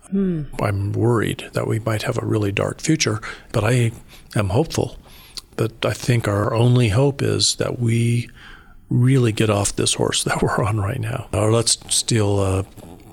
Hmm. 0.09 0.43
I'm 0.61 0.93
worried 0.93 1.49
that 1.53 1.67
we 1.67 1.79
might 1.79 2.03
have 2.03 2.17
a 2.17 2.25
really 2.25 2.51
dark 2.51 2.81
future, 2.81 3.19
but 3.51 3.63
I 3.63 3.91
am 4.35 4.49
hopeful. 4.49 4.97
But 5.55 5.85
I 5.85 5.93
think 5.93 6.27
our 6.27 6.53
only 6.53 6.89
hope 6.89 7.21
is 7.21 7.55
that 7.55 7.79
we 7.79 8.29
really 8.89 9.31
get 9.31 9.49
off 9.49 9.75
this 9.75 9.95
horse 9.95 10.23
that 10.25 10.41
we're 10.41 10.63
on 10.63 10.79
right 10.79 10.99
now. 10.99 11.27
Or 11.33 11.51
let's 11.51 11.77
steal 11.93 12.41
a 12.41 12.65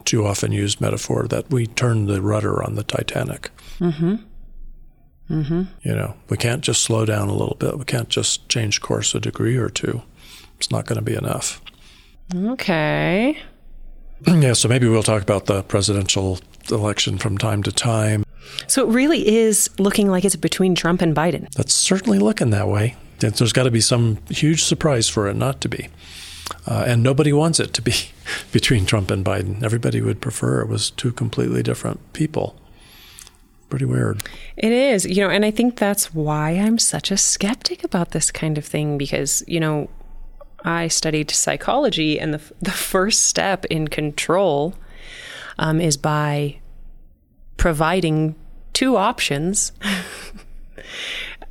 too 0.04 0.26
often 0.26 0.52
used 0.52 0.80
metaphor 0.80 1.26
that 1.28 1.50
we 1.50 1.66
turn 1.66 2.06
the 2.06 2.20
rudder 2.20 2.62
on 2.62 2.74
the 2.74 2.84
Titanic. 2.84 3.50
Mm-hmm. 3.80 4.16
Mm-hmm. 5.30 5.62
You 5.82 5.94
know, 5.94 6.14
we 6.28 6.36
can't 6.36 6.60
just 6.60 6.82
slow 6.82 7.06
down 7.06 7.28
a 7.28 7.34
little 7.34 7.56
bit. 7.58 7.78
We 7.78 7.84
can't 7.86 8.10
just 8.10 8.48
change 8.48 8.82
course 8.82 9.14
a 9.14 9.20
degree 9.20 9.56
or 9.56 9.70
two. 9.70 10.02
It's 10.58 10.70
not 10.70 10.84
going 10.86 10.98
to 10.98 11.02
be 11.02 11.14
enough. 11.14 11.60
Okay. 12.34 13.38
Yeah, 14.26 14.54
so 14.54 14.68
maybe 14.68 14.88
we'll 14.88 15.02
talk 15.02 15.20
about 15.20 15.44
the 15.44 15.62
presidential 15.64 16.38
election 16.70 17.18
from 17.18 17.38
time 17.38 17.62
to 17.62 17.72
time. 17.72 18.24
So 18.66 18.88
it 18.88 18.92
really 18.92 19.26
is 19.26 19.70
looking 19.78 20.08
like 20.08 20.24
it's 20.24 20.36
between 20.36 20.74
Trump 20.74 21.02
and 21.02 21.14
Biden. 21.14 21.50
That's 21.52 21.74
certainly 21.74 22.18
looking 22.18 22.50
that 22.50 22.68
way. 22.68 22.96
There's 23.18 23.52
got 23.52 23.64
to 23.64 23.70
be 23.70 23.80
some 23.80 24.18
huge 24.28 24.64
surprise 24.64 25.08
for 25.08 25.28
it 25.28 25.34
not 25.34 25.60
to 25.62 25.68
be. 25.68 25.88
Uh, 26.66 26.84
and 26.86 27.02
nobody 27.02 27.32
wants 27.32 27.58
it 27.58 27.72
to 27.74 27.82
be 27.82 27.94
between 28.52 28.86
Trump 28.86 29.10
and 29.10 29.24
Biden. 29.24 29.62
Everybody 29.62 30.00
would 30.00 30.20
prefer 30.20 30.60
it 30.60 30.68
was 30.68 30.90
two 30.90 31.12
completely 31.12 31.62
different 31.62 32.12
people. 32.12 32.56
Pretty 33.70 33.86
weird. 33.86 34.22
It 34.56 34.72
is, 34.72 35.06
you 35.06 35.22
know, 35.22 35.30
and 35.30 35.44
I 35.44 35.50
think 35.50 35.76
that's 35.76 36.14
why 36.14 36.50
I'm 36.50 36.78
such 36.78 37.10
a 37.10 37.16
skeptic 37.16 37.82
about 37.82 38.10
this 38.10 38.30
kind 38.30 38.58
of 38.58 38.64
thing 38.64 38.98
because, 38.98 39.42
you 39.46 39.58
know, 39.58 39.88
I 40.64 40.88
studied 40.88 41.30
psychology, 41.30 42.18
and 42.18 42.32
the, 42.34 42.40
the 42.62 42.70
first 42.70 43.26
step 43.26 43.64
in 43.66 43.88
control 43.88 44.74
um, 45.58 45.80
is 45.80 45.96
by 45.96 46.58
providing 47.56 48.34
two 48.72 48.96
options 48.96 49.72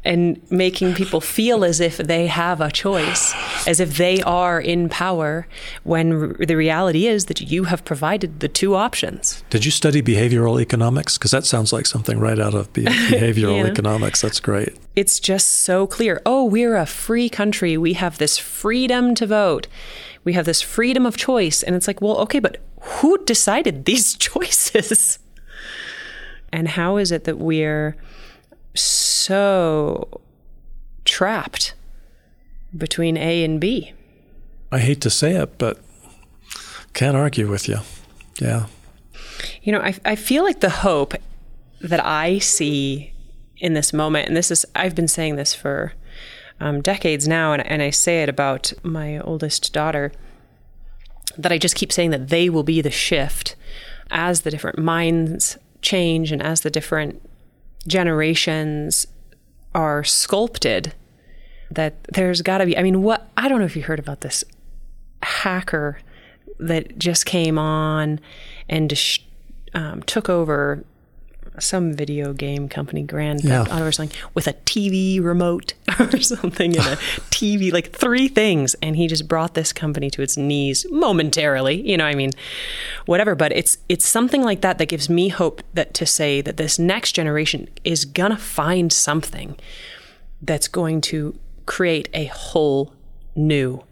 and 0.05 0.39
making 0.51 0.93
people 0.93 1.21
feel 1.21 1.63
as 1.63 1.79
if 1.79 1.97
they 1.97 2.27
have 2.27 2.59
a 2.59 2.69
choice, 2.69 3.33
as 3.65 3.79
if 3.79 3.97
they 3.97 4.21
are 4.23 4.59
in 4.59 4.89
power, 4.89 5.47
when 5.83 6.35
the 6.39 6.55
reality 6.55 7.07
is 7.07 7.25
that 7.25 7.39
you 7.41 7.65
have 7.65 7.85
provided 7.85 8.41
the 8.41 8.49
two 8.49 8.75
options. 8.75 9.43
Did 9.49 9.65
you 9.65 9.71
study 9.71 10.01
behavioral 10.01 10.61
economics? 10.61 11.17
Because 11.17 11.31
that 11.31 11.45
sounds 11.45 11.71
like 11.71 11.85
something 11.85 12.19
right 12.19 12.39
out 12.39 12.53
of 12.53 12.71
be- 12.73 12.83
behavioral 12.85 13.63
yeah. 13.63 13.71
economics. 13.71 14.21
That's 14.21 14.39
great. 14.39 14.77
It's 14.95 15.19
just 15.19 15.47
so 15.49 15.87
clear. 15.87 16.21
Oh, 16.25 16.43
we're 16.43 16.75
a 16.75 16.85
free 16.85 17.29
country. 17.29 17.77
We 17.77 17.93
have 17.93 18.17
this 18.17 18.37
freedom 18.37 19.15
to 19.15 19.25
vote. 19.25 19.67
We 20.25 20.33
have 20.33 20.45
this 20.45 20.61
freedom 20.61 21.05
of 21.05 21.17
choice. 21.17 21.63
And 21.63 21.75
it's 21.75 21.87
like, 21.87 22.01
well, 22.01 22.17
okay, 22.19 22.39
but 22.39 22.57
who 22.83 23.23
decided 23.25 23.85
these 23.85 24.13
choices? 24.17 25.19
And 26.51 26.67
how 26.67 26.97
is 26.97 27.11
it 27.11 27.23
that 27.23 27.39
we're 27.39 27.95
so 28.75 30.21
trapped 31.05 31.73
between 32.75 33.17
A 33.17 33.43
and 33.43 33.59
B. 33.59 33.93
I 34.71 34.79
hate 34.79 35.01
to 35.01 35.09
say 35.09 35.35
it, 35.35 35.57
but 35.57 35.79
can't 36.93 37.15
argue 37.15 37.49
with 37.49 37.67
you. 37.67 37.79
Yeah. 38.39 38.65
You 39.61 39.71
know, 39.71 39.79
I, 39.79 39.95
I 40.05 40.15
feel 40.15 40.43
like 40.43 40.59
the 40.59 40.69
hope 40.69 41.13
that 41.81 42.03
I 42.03 42.39
see 42.39 43.13
in 43.57 43.73
this 43.73 43.93
moment, 43.93 44.27
and 44.27 44.35
this 44.35 44.51
is, 44.51 44.65
I've 44.75 44.95
been 44.95 45.07
saying 45.07 45.35
this 45.35 45.53
for 45.53 45.93
um, 46.59 46.81
decades 46.81 47.27
now, 47.27 47.53
and, 47.53 47.65
and 47.65 47.81
I 47.81 47.91
say 47.91 48.23
it 48.23 48.29
about 48.29 48.73
my 48.83 49.19
oldest 49.19 49.73
daughter, 49.73 50.11
that 51.37 51.51
I 51.51 51.57
just 51.57 51.75
keep 51.75 51.91
saying 51.91 52.11
that 52.11 52.29
they 52.29 52.49
will 52.49 52.63
be 52.63 52.81
the 52.81 52.91
shift 52.91 53.55
as 54.11 54.41
the 54.41 54.51
different 54.51 54.77
minds 54.77 55.57
change 55.81 56.31
and 56.31 56.41
as 56.41 56.61
the 56.61 56.69
different 56.69 57.21
generations 57.87 59.05
are 59.75 60.03
sculpted 60.03 60.93
that 61.71 62.03
there's 62.05 62.41
got 62.41 62.59
to 62.59 62.65
be 62.65 62.77
i 62.77 62.83
mean 62.83 63.01
what 63.01 63.29
i 63.35 63.49
don't 63.49 63.59
know 63.59 63.65
if 63.65 63.75
you 63.75 63.81
heard 63.81 63.99
about 63.99 64.21
this 64.21 64.43
hacker 65.21 65.99
that 66.59 66.97
just 66.97 67.25
came 67.25 67.57
on 67.57 68.19
and 68.69 68.93
um, 69.73 70.01
took 70.03 70.29
over 70.29 70.85
some 71.59 71.93
video 71.93 72.33
game 72.33 72.67
company, 72.67 73.03
Grand 73.03 73.43
yeah. 73.43 73.61
Auto 73.61 73.85
or 73.85 73.91
something, 73.91 74.17
with 74.33 74.47
a 74.47 74.53
TV 74.53 75.23
remote 75.23 75.73
or 75.99 76.19
something 76.19 76.75
and 76.75 76.85
a 76.85 76.95
TV, 77.29 77.71
like 77.71 77.91
three 77.91 78.27
things. 78.27 78.75
And 78.81 78.95
he 78.95 79.07
just 79.07 79.27
brought 79.27 79.53
this 79.53 79.73
company 79.73 80.09
to 80.11 80.21
its 80.21 80.37
knees 80.37 80.85
momentarily. 80.89 81.87
You 81.89 81.97
know, 81.97 82.05
I 82.05 82.15
mean, 82.15 82.31
whatever. 83.05 83.35
But 83.35 83.51
it's 83.51 83.77
it's 83.89 84.05
something 84.05 84.43
like 84.43 84.61
that 84.61 84.77
that 84.77 84.87
gives 84.87 85.09
me 85.09 85.29
hope 85.29 85.61
that 85.73 85.93
to 85.95 86.05
say 86.05 86.41
that 86.41 86.57
this 86.57 86.79
next 86.79 87.13
generation 87.13 87.69
is 87.83 88.05
gonna 88.05 88.37
find 88.37 88.91
something 88.91 89.57
that's 90.41 90.67
going 90.67 91.01
to 91.01 91.37
create 91.65 92.09
a 92.13 92.25
whole 92.25 92.93
new 93.35 93.83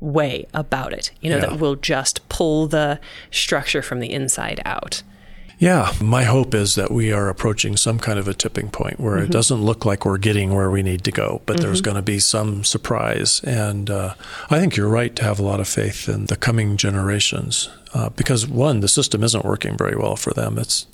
way 0.00 0.46
about 0.54 0.92
it. 0.92 1.10
You 1.20 1.30
know, 1.30 1.36
yeah. 1.36 1.46
that 1.46 1.60
will 1.60 1.76
just 1.76 2.26
pull 2.28 2.66
the 2.66 2.98
structure 3.30 3.82
from 3.82 4.00
the 4.00 4.12
inside 4.12 4.60
out. 4.64 5.02
Yeah, 5.60 5.92
my 6.00 6.24
hope 6.24 6.54
is 6.54 6.74
that 6.76 6.90
we 6.90 7.12
are 7.12 7.28
approaching 7.28 7.76
some 7.76 7.98
kind 7.98 8.18
of 8.18 8.26
a 8.26 8.32
tipping 8.32 8.70
point 8.70 8.98
where 8.98 9.16
mm-hmm. 9.16 9.26
it 9.26 9.30
doesn't 9.30 9.62
look 9.62 9.84
like 9.84 10.06
we're 10.06 10.16
getting 10.16 10.54
where 10.54 10.70
we 10.70 10.82
need 10.82 11.04
to 11.04 11.12
go, 11.12 11.42
but 11.44 11.56
mm-hmm. 11.56 11.66
there's 11.66 11.82
going 11.82 11.96
to 11.96 12.02
be 12.02 12.18
some 12.18 12.64
surprise. 12.64 13.42
And 13.44 13.90
uh, 13.90 14.14
I 14.48 14.58
think 14.58 14.74
you're 14.74 14.88
right 14.88 15.14
to 15.16 15.22
have 15.22 15.38
a 15.38 15.42
lot 15.42 15.60
of 15.60 15.68
faith 15.68 16.08
in 16.08 16.26
the 16.26 16.36
coming 16.36 16.78
generations 16.78 17.68
uh, 17.92 18.08
because, 18.08 18.46
one, 18.46 18.80
the 18.80 18.88
system 18.88 19.22
isn't 19.22 19.44
working 19.44 19.76
very 19.76 19.96
well 19.96 20.16
for 20.16 20.32
them. 20.32 20.56
It's 20.56 20.86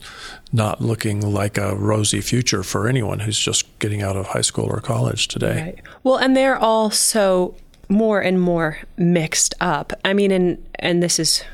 not 0.53 0.81
looking 0.81 1.21
like 1.21 1.59
a 1.59 1.77
rosy 1.77 2.21
future 2.21 2.65
for 2.65 2.89
anyone 2.89 3.21
who's 3.21 3.39
just 3.39 3.79
getting 3.79 4.03
out 4.03 4.17
of 4.17 4.27
high 4.27 4.41
school 4.41 4.67
or 4.67 4.81
college 4.81 5.29
today. 5.29 5.63
Right. 5.63 5.83
Well, 6.03 6.17
and 6.17 6.37
they're 6.37 6.59
also 6.59 7.55
more 7.89 8.21
and 8.21 8.41
more 8.41 8.79
mixed 8.97 9.55
up. 9.61 9.93
I 10.05 10.13
mean, 10.13 10.33
and 10.33 10.67
and 10.81 11.05
this 11.05 11.21
is 11.21 11.45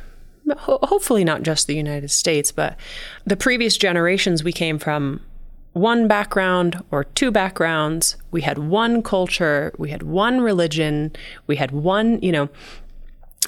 hopefully 0.58 1.24
not 1.24 1.42
just 1.42 1.66
the 1.66 1.76
United 1.76 2.10
States, 2.10 2.52
but 2.52 2.76
the 3.24 3.36
previous 3.36 3.76
generations 3.76 4.42
we 4.42 4.52
came 4.52 4.78
from 4.78 5.20
one 5.72 6.06
background 6.06 6.82
or 6.90 7.04
two 7.04 7.30
backgrounds. 7.30 8.16
We 8.30 8.42
had 8.42 8.58
one 8.58 9.02
culture, 9.02 9.72
we 9.78 9.90
had 9.90 10.02
one 10.02 10.40
religion, 10.40 11.12
we 11.46 11.56
had 11.56 11.70
one, 11.70 12.20
you 12.20 12.32
know, 12.32 12.48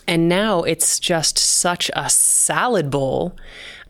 and 0.06 0.28
now 0.28 0.62
it's 0.62 0.98
just 0.98 1.38
such 1.38 1.90
a 1.94 2.10
salad 2.10 2.90
bowl 2.90 3.36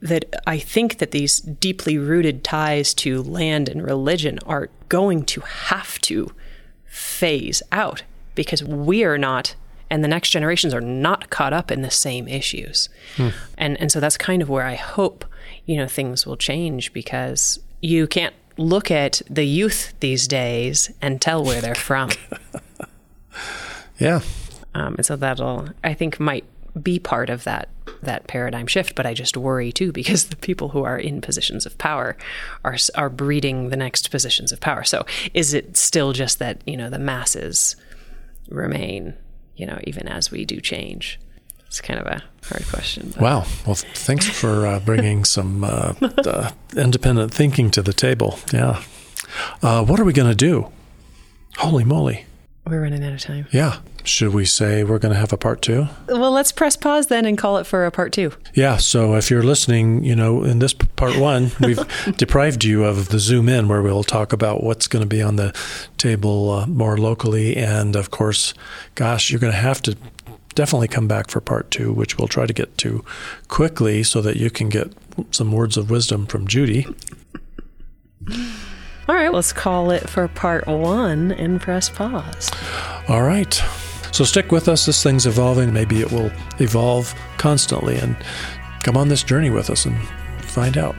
that 0.00 0.34
I 0.46 0.58
think 0.58 0.98
that 0.98 1.12
these 1.12 1.40
deeply 1.40 1.96
rooted 1.96 2.44
ties 2.44 2.92
to 2.94 3.22
land 3.22 3.68
and 3.68 3.82
religion 3.82 4.38
are 4.46 4.68
going 4.88 5.24
to 5.24 5.40
have 5.40 5.98
to 6.02 6.30
phase 6.84 7.62
out 7.72 8.02
because 8.34 8.62
we 8.62 9.02
are 9.02 9.18
not 9.18 9.54
and 9.90 10.02
the 10.02 10.08
next 10.08 10.30
generations 10.30 10.74
are 10.74 10.80
not 10.80 11.30
caught 11.30 11.52
up 11.52 11.70
in 11.70 11.82
the 11.82 11.90
same 11.90 12.28
issues. 12.28 12.88
Hmm. 13.16 13.28
And 13.58 13.80
and 13.80 13.92
so 13.92 14.00
that's 14.00 14.16
kind 14.16 14.42
of 14.42 14.48
where 14.48 14.66
I 14.66 14.74
hope, 14.74 15.24
you 15.66 15.76
know, 15.76 15.86
things 15.86 16.26
will 16.26 16.36
change 16.36 16.92
because 16.92 17.60
you 17.80 18.06
can't 18.06 18.34
look 18.56 18.90
at 18.90 19.20
the 19.28 19.44
youth 19.44 19.94
these 20.00 20.28
days 20.28 20.90
and 21.02 21.20
tell 21.20 21.44
where 21.44 21.60
they're 21.60 21.74
from. 21.90 22.10
yeah. 23.98 24.20
Um, 24.74 24.96
and 24.96 25.06
so 25.06 25.16
that'll 25.16 25.68
I 25.82 25.94
think 25.94 26.18
might 26.18 26.44
be 26.82 26.98
part 26.98 27.30
of 27.30 27.44
that 27.44 27.68
that 28.02 28.26
paradigm 28.26 28.66
shift 28.66 28.94
but 28.94 29.06
i 29.06 29.14
just 29.14 29.36
worry 29.36 29.70
too 29.70 29.92
because 29.92 30.24
the 30.24 30.36
people 30.36 30.70
who 30.70 30.82
are 30.82 30.98
in 30.98 31.20
positions 31.20 31.64
of 31.64 31.78
power 31.78 32.16
are 32.64 32.76
are 32.96 33.08
breeding 33.08 33.68
the 33.68 33.76
next 33.76 34.10
positions 34.10 34.50
of 34.50 34.60
power 34.60 34.82
so 34.82 35.06
is 35.32 35.54
it 35.54 35.76
still 35.76 36.12
just 36.12 36.38
that 36.40 36.60
you 36.66 36.76
know 36.76 36.90
the 36.90 36.98
masses 36.98 37.76
remain 38.48 39.14
you 39.56 39.66
know, 39.66 39.78
even 39.84 40.08
as 40.08 40.30
we 40.30 40.44
do 40.44 40.60
change? 40.60 41.18
It's 41.66 41.80
kind 41.80 41.98
of 41.98 42.06
a 42.06 42.22
hard 42.46 42.66
question. 42.68 43.10
But. 43.14 43.20
Wow. 43.20 43.46
Well, 43.66 43.74
thanks 43.74 44.28
for 44.28 44.66
uh, 44.66 44.80
bringing 44.80 45.24
some 45.24 45.64
uh, 45.64 45.94
uh, 46.00 46.50
independent 46.76 47.34
thinking 47.34 47.70
to 47.72 47.82
the 47.82 47.92
table. 47.92 48.38
Yeah. 48.52 48.82
Uh, 49.60 49.84
what 49.84 49.98
are 49.98 50.04
we 50.04 50.12
going 50.12 50.28
to 50.30 50.36
do? 50.36 50.70
Holy 51.56 51.84
moly. 51.84 52.26
We're 52.66 52.80
running 52.80 53.04
out 53.04 53.12
of 53.12 53.20
time. 53.20 53.46
Yeah. 53.50 53.80
Should 54.04 54.32
we 54.32 54.46
say 54.46 54.84
we're 54.84 54.98
going 54.98 55.12
to 55.12 55.20
have 55.20 55.34
a 55.34 55.36
part 55.36 55.60
two? 55.60 55.86
Well, 56.08 56.30
let's 56.30 56.50
press 56.50 56.76
pause 56.76 57.08
then 57.08 57.26
and 57.26 57.36
call 57.36 57.58
it 57.58 57.64
for 57.66 57.84
a 57.84 57.90
part 57.90 58.12
two. 58.12 58.32
Yeah. 58.54 58.78
So 58.78 59.16
if 59.16 59.30
you're 59.30 59.42
listening, 59.42 60.02
you 60.02 60.16
know, 60.16 60.44
in 60.44 60.60
this 60.60 60.72
part 60.72 61.16
one, 61.18 61.50
we've 61.60 61.78
deprived 62.16 62.64
you 62.64 62.84
of 62.84 63.10
the 63.10 63.18
zoom 63.18 63.50
in 63.50 63.68
where 63.68 63.82
we'll 63.82 64.02
talk 64.02 64.32
about 64.32 64.62
what's 64.62 64.86
going 64.86 65.02
to 65.02 65.08
be 65.08 65.20
on 65.20 65.36
the 65.36 65.54
table 65.98 66.50
uh, 66.50 66.66
more 66.66 66.96
locally. 66.96 67.54
And 67.56 67.96
of 67.96 68.10
course, 68.10 68.54
gosh, 68.94 69.30
you're 69.30 69.40
going 69.40 69.52
to 69.52 69.58
have 69.58 69.82
to 69.82 69.96
definitely 70.54 70.88
come 70.88 71.06
back 71.06 71.30
for 71.30 71.40
part 71.40 71.70
two, 71.70 71.92
which 71.92 72.16
we'll 72.16 72.28
try 72.28 72.46
to 72.46 72.52
get 72.52 72.78
to 72.78 73.04
quickly 73.48 74.02
so 74.02 74.22
that 74.22 74.36
you 74.36 74.50
can 74.50 74.70
get 74.70 74.90
some 75.32 75.52
words 75.52 75.76
of 75.76 75.90
wisdom 75.90 76.26
from 76.26 76.46
Judy. 76.46 76.86
All 79.08 79.14
right, 79.14 79.32
let's 79.32 79.52
call 79.52 79.90
it 79.90 80.08
for 80.08 80.26
part 80.28 80.66
one 80.66 81.32
and 81.32 81.60
press 81.60 81.90
pause. 81.90 82.50
All 83.08 83.22
right. 83.22 83.52
So 84.12 84.24
stick 84.24 84.52
with 84.52 84.68
us. 84.68 84.86
This 84.86 85.02
thing's 85.02 85.26
evolving. 85.26 85.72
Maybe 85.72 86.00
it 86.00 86.10
will 86.10 86.30
evolve 86.58 87.14
constantly. 87.36 87.96
And 87.96 88.16
come 88.82 88.96
on 88.96 89.08
this 89.08 89.22
journey 89.22 89.50
with 89.50 89.70
us 89.70 89.84
and 89.84 89.98
find 90.40 90.78
out 90.78 90.94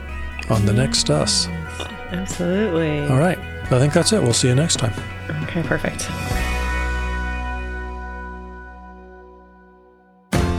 on 0.50 0.66
the 0.66 0.72
next 0.72 1.10
us. 1.10 1.48
Absolutely. 2.10 3.00
All 3.08 3.18
right. 3.18 3.38
I 3.38 3.78
think 3.80 3.92
that's 3.92 4.12
it. 4.12 4.22
We'll 4.22 4.34
see 4.34 4.48
you 4.48 4.54
next 4.54 4.76
time. 4.76 4.92
Okay, 5.44 5.62
perfect. 5.62 6.08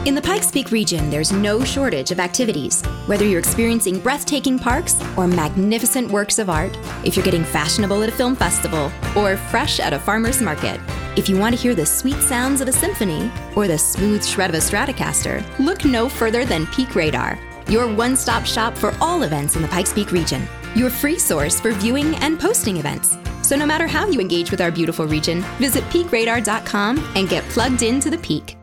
In 0.08 0.14
the 0.14 0.22
Pikes 0.22 0.50
Peak 0.50 0.70
region, 0.70 1.10
there's 1.10 1.32
no 1.32 1.62
shortage 1.62 2.12
of 2.12 2.18
activities. 2.18 2.80
Whether 3.04 3.26
you're 3.26 3.38
experiencing 3.38 3.98
breathtaking 3.98 4.58
parks 4.58 4.96
or 5.18 5.26
magnificent 5.26 6.10
works 6.10 6.38
of 6.38 6.48
art, 6.48 6.74
if 7.04 7.14
you're 7.14 7.24
getting 7.26 7.44
fashionable 7.44 8.02
at 8.02 8.08
a 8.08 8.12
film 8.12 8.34
festival 8.34 8.90
or 9.14 9.36
fresh 9.36 9.80
at 9.80 9.92
a 9.92 9.98
farmer's 9.98 10.40
market, 10.40 10.80
if 11.18 11.28
you 11.28 11.36
want 11.36 11.54
to 11.54 11.60
hear 11.60 11.74
the 11.74 11.84
sweet 11.84 12.18
sounds 12.22 12.62
of 12.62 12.68
a 12.68 12.72
symphony 12.72 13.30
or 13.54 13.68
the 13.68 13.76
smooth 13.76 14.24
shred 14.24 14.48
of 14.48 14.56
a 14.56 14.60
Stratocaster, 14.60 15.44
look 15.58 15.84
no 15.84 16.08
further 16.08 16.46
than 16.46 16.66
Peak 16.68 16.94
Radar, 16.94 17.38
your 17.68 17.86
one 17.86 18.16
stop 18.16 18.46
shop 18.46 18.78
for 18.78 18.96
all 19.02 19.24
events 19.24 19.56
in 19.56 19.62
the 19.62 19.68
Pikes 19.68 19.92
Peak 19.92 20.10
region, 20.10 20.48
your 20.74 20.88
free 20.88 21.18
source 21.18 21.60
for 21.60 21.72
viewing 21.72 22.14
and 22.22 22.40
posting 22.40 22.78
events. 22.78 23.18
So, 23.42 23.56
no 23.56 23.66
matter 23.66 23.86
how 23.86 24.08
you 24.08 24.22
engage 24.22 24.50
with 24.50 24.62
our 24.62 24.70
beautiful 24.70 25.06
region, 25.06 25.42
visit 25.58 25.84
peakradar.com 25.90 27.12
and 27.14 27.28
get 27.28 27.44
plugged 27.50 27.82
into 27.82 28.08
the 28.08 28.18
peak. 28.18 28.57